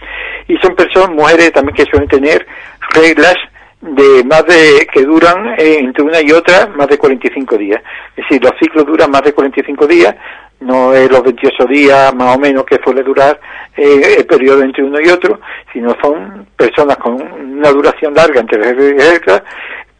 [0.46, 2.46] Y son personas, mujeres también que suelen tener
[2.94, 3.34] reglas
[3.80, 7.82] de más de que duran eh, entre una y otra más de 45 días.
[8.16, 10.14] Es decir, los ciclos duran más de 45 días,
[10.60, 13.38] no es los 28 días más o menos que suele durar
[13.76, 15.40] eh, el periodo entre uno y otro,
[15.72, 19.42] sino son personas con una duración larga entre reglas,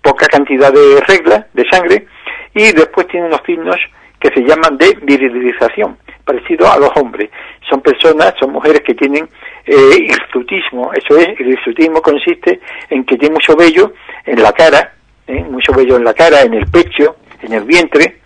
[0.01, 2.07] poca cantidad de reglas de sangre
[2.55, 3.77] y después tienen unos signos
[4.19, 7.31] que se llaman de virilización, parecido a los hombres.
[7.69, 9.29] Son personas, son mujeres que tienen
[9.67, 13.93] eh, hirsutismo, eso es, el hirsutismo consiste en que tiene mucho vello
[14.25, 14.95] en la cara,
[15.27, 15.45] ¿eh?
[15.45, 18.21] mucho vello en la cara, en el pecho, en el vientre,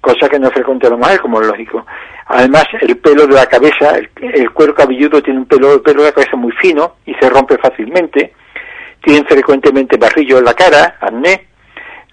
[0.00, 1.86] cosa que no es frecuente la mujer, como es lógico.
[2.26, 6.08] Además, el pelo de la cabeza, el, cuero cabelludo tiene un pelo, el pelo de
[6.08, 8.34] la cabeza muy fino y se rompe fácilmente.
[9.02, 11.46] Tienen frecuentemente barrillo en la cara, acné.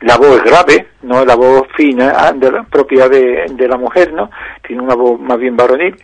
[0.01, 4.11] La voz es grave, no la voz fina ah, de propia de, de la mujer,
[4.13, 4.29] ¿no?
[4.65, 5.95] Tiene una voz más bien varonil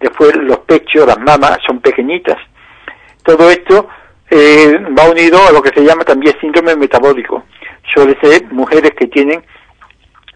[0.00, 2.38] después los pechos, las mamas son pequeñitas.
[3.22, 3.88] Todo esto
[4.30, 7.44] eh, va unido a lo que se llama también síndrome metabólico.
[7.94, 9.42] Suele ser mujeres que tienen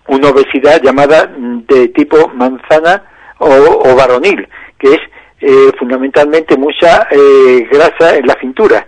[0.09, 3.03] una obesidad llamada de tipo manzana
[3.39, 4.49] o, varonil,
[4.79, 5.01] que es
[5.41, 8.87] eh, fundamentalmente mucha eh, grasa en la cintura.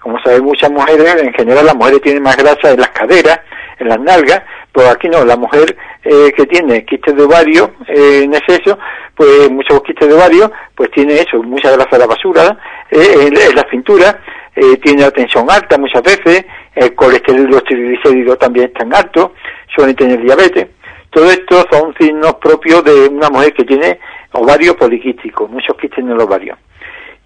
[0.00, 3.40] Como saben muchas mujeres, en general las mujeres tienen más grasa en las caderas,
[3.78, 4.42] en las nalgas,
[4.72, 8.78] pues aquí no, la mujer eh, que tiene quistes de ovario eh, en exceso,
[9.16, 12.58] pues muchos quistes de ovario, pues tiene eso, mucha grasa de la basura
[12.90, 14.20] eh, en, la cintura,
[14.54, 16.44] eh, tiene la tensión alta muchas veces,
[16.74, 19.32] el colesterol y los triglicéridos también están altos,
[19.74, 20.68] suelen tener diabetes.
[21.10, 23.98] Todo esto son signos propios de una mujer que tiene
[24.32, 26.56] ovario poliquístico, muchos quistes en el ovario.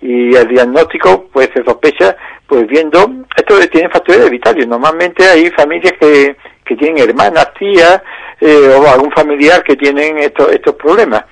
[0.01, 2.17] Y el diagnóstico, pues se sospecha,
[2.47, 4.67] pues viendo, esto tiene factores hereditarios.
[4.67, 8.03] Normalmente hay familias que que tienen hermanas, tías
[8.41, 11.25] eh, o algún familiar que tienen estos, estos problemas.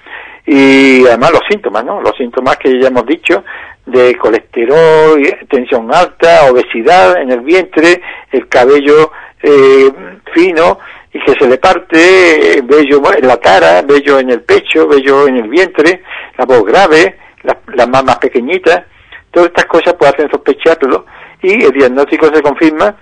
[0.44, 2.00] Y además los síntomas, ¿no?
[2.00, 3.44] Los síntomas que ya hemos dicho
[3.86, 8.00] de colesterol, tensión alta, obesidad en el vientre,
[8.30, 9.90] el cabello eh,
[10.34, 10.78] fino
[11.12, 15.36] y que se le parte, vello en la cara, vello en el pecho, vello en
[15.36, 16.02] el vientre,
[16.38, 18.84] la voz grave, las, las mamas pequeñitas,
[19.30, 21.06] todas estas cosas pueden hacer sospecharlo
[21.42, 22.96] y el diagnóstico se confirma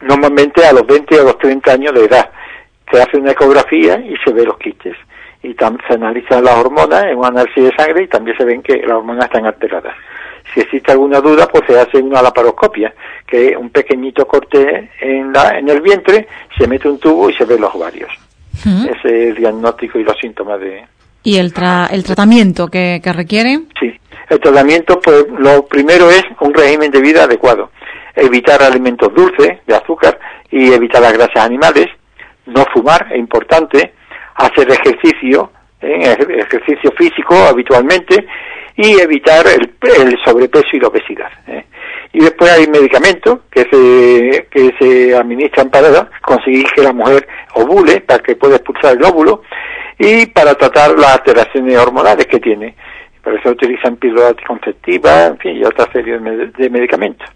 [0.00, 2.30] normalmente a los 20 o a los 30 años de edad.
[2.90, 4.96] Se hace una ecografía y se ve los quistes.
[5.42, 8.76] Y se analizan las hormonas en un análisis de sangre y también se ven que
[8.78, 9.94] las hormonas están alteradas.
[10.54, 12.94] Si existe alguna duda, pues se hace una laparoscopia,
[13.26, 16.26] que es un pequeñito corte en, la, en el vientre,
[16.56, 18.10] se mete un tubo y se ven los ovarios.
[18.58, 20.84] Ese es el diagnóstico y los síntomas de...
[21.22, 21.52] ¿Y el,
[21.90, 23.60] el tratamiento que, que requiere?
[23.78, 23.92] Sí,
[24.28, 27.70] el tratamiento, pues lo primero es un régimen de vida adecuado.
[28.14, 30.18] Evitar alimentos dulces, de azúcar,
[30.50, 31.86] y evitar las grasas animales,
[32.46, 33.92] no fumar, es importante,
[34.34, 36.16] hacer ejercicio, ¿eh?
[36.38, 38.26] ejercicio físico habitualmente,
[38.76, 41.30] y evitar el, sobrepeso y la obesidad.
[41.48, 41.64] ¿eh?
[42.12, 48.00] Y después hay medicamentos que se, que se administran para conseguir que la mujer ovule,
[48.00, 49.42] para que pueda expulsar el óvulo,
[49.98, 52.74] y para tratar las alteraciones hormonales que tiene.
[53.22, 57.28] Por eso utilizan píldoras anticonceptivas, en fin, y otra serie de medicamentos.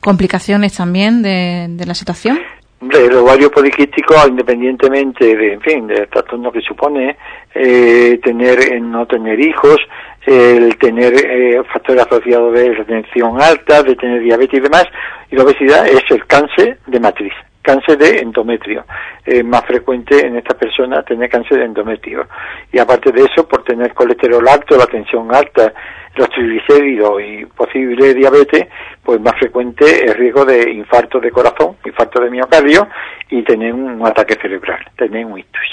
[0.00, 2.38] ¿Complicaciones también de, la situación?
[2.78, 7.16] El ovario poliquístico, independientemente de, en fin, del trastorno que supone
[7.54, 9.78] eh, tener, eh, no tener hijos,
[10.26, 14.84] el tener eh, factores asociados de tensión alta, de tener diabetes y demás,
[15.30, 17.32] y la obesidad es el cáncer de matriz,
[17.66, 18.84] cáncer de endometrio.
[19.24, 22.28] Es más frecuente en estas personas tener cáncer de endometrio.
[22.72, 25.74] Y aparte de eso, por tener colesterol alto, la tensión alta,
[26.14, 28.68] los triglicéridos y posible diabetes,
[29.02, 32.88] pues más frecuente el riesgo de infarto de corazón, infarto de miocardio
[33.30, 35.66] y tener un ataque cerebral, tener un ictus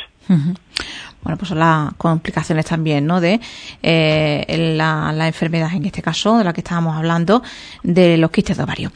[1.24, 3.22] bueno, pues son las complicaciones también, ¿no?
[3.22, 3.40] De
[3.82, 7.42] eh, la, enfermedad, en este caso, de la que estábamos hablando,
[7.82, 8.92] de los quistes de ovario.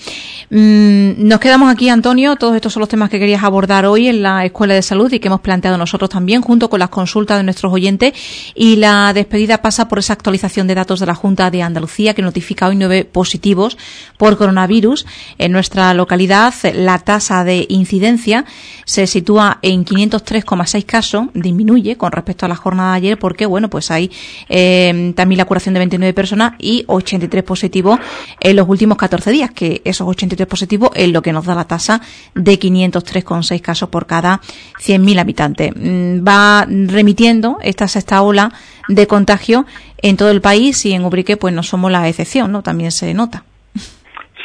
[0.49, 2.35] Mm, nos quedamos aquí, Antonio.
[2.35, 5.19] Todos estos son los temas que querías abordar hoy en la Escuela de Salud y
[5.19, 8.13] que hemos planteado nosotros también, junto con las consultas de nuestros oyentes.
[8.55, 12.21] Y la despedida pasa por esa actualización de datos de la Junta de Andalucía, que
[12.21, 13.77] notifica hoy nueve positivos
[14.17, 15.05] por coronavirus.
[15.37, 18.45] En nuestra localidad, la tasa de incidencia
[18.85, 23.69] se sitúa en 503,6 casos, disminuye con respecto a la jornada de ayer porque, bueno,
[23.69, 24.11] pues hay
[24.49, 27.99] eh, también la curación de 29 personas y 83 positivos
[28.39, 31.65] en los últimos 14 días, que esos 83 positivos es lo que nos da la
[31.65, 32.01] tasa
[32.35, 34.41] de 503,6 casos por cada
[34.79, 35.71] 100.000 habitantes.
[35.75, 38.51] Mm, va remitiendo esta sexta ola
[38.87, 39.65] de contagio
[40.01, 42.61] en todo el país y en Ubrique pues no somos la excepción, ¿no?
[42.61, 43.43] También se nota.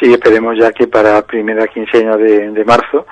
[0.00, 3.06] Sí, esperemos ya que para primera quincena de, de marzo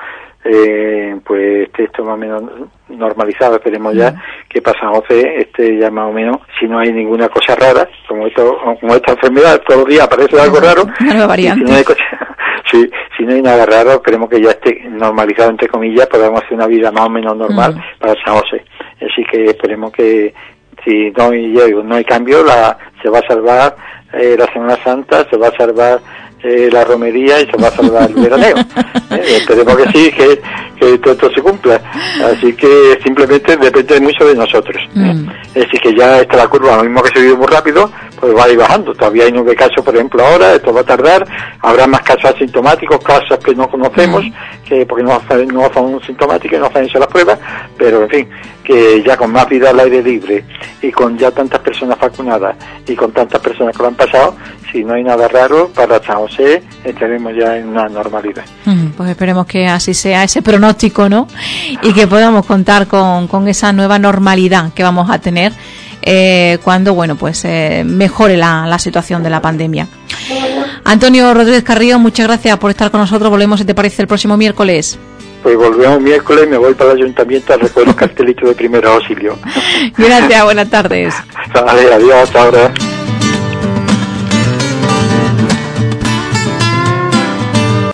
[0.45, 2.43] eh, pues esté esto más o menos
[2.89, 4.15] normalizado, esperemos ya
[4.49, 8.27] que pasa 11, este ya más o menos, si no hay ninguna cosa rara, como
[8.27, 10.83] esto, como esta enfermedad, todos los días aparece algo raro,
[12.71, 16.55] si, si no hay nada raro, esperemos que ya esté normalizado, entre comillas, podamos hacer
[16.55, 18.65] una vida más o menos normal para San José.
[18.97, 20.35] Así que esperemos que
[20.85, 23.77] si no hay, no hay cambio, la, se va a salvar
[24.13, 26.01] eh, la Semana Santa, se va a salvar
[26.43, 28.57] eh, la romería y se va a salvar el veraneo.
[29.11, 30.41] Eh, esperemos que sí, que,
[30.81, 31.81] que, todo esto se cumpla.
[32.25, 34.83] Así que simplemente depende mucho de nosotros.
[34.97, 35.15] ¿eh?
[35.15, 35.31] Mm.
[35.49, 38.35] Es decir, que ya está la curva, lo mismo que se vive muy rápido, pues
[38.37, 38.95] va a ir bajando.
[38.95, 41.27] Todavía hay nueve casos, por ejemplo, ahora, esto va a tardar.
[41.61, 44.69] Habrá más casos asintomáticos, casos que no conocemos, mm.
[44.69, 45.21] que porque no,
[45.53, 47.39] no son sintomáticos no hacen las pruebas,
[47.77, 48.29] pero en fin,
[48.65, 50.45] que ya con más vida al aire libre
[50.81, 52.57] y con ya tantas personas vacunadas
[52.87, 54.37] y con tantas personas que lo han pasado,
[54.71, 58.45] si no hay nada raro, para San José estaremos ya en una normalidad.
[58.97, 60.70] pues esperemos que así sea ese pronóstico,
[61.09, 61.27] ¿no?
[61.83, 65.53] Y que podamos contar con, con esa nueva normalidad que vamos a tener
[66.03, 69.87] eh, cuando, bueno, pues eh, mejore la, la situación de la pandemia.
[70.85, 73.31] Antonio Rodríguez Carrillo, muchas gracias por estar con nosotros.
[73.31, 74.99] Volvemos, si te parece, el próximo miércoles.
[75.43, 78.85] Pues volvemos miércoles y me voy para el ayuntamiento a recoger los cartelitos de primer
[78.87, 79.39] auxilio.
[79.97, 81.15] Gracias, buenas tardes.
[81.55, 82.73] adiós, hasta ahora.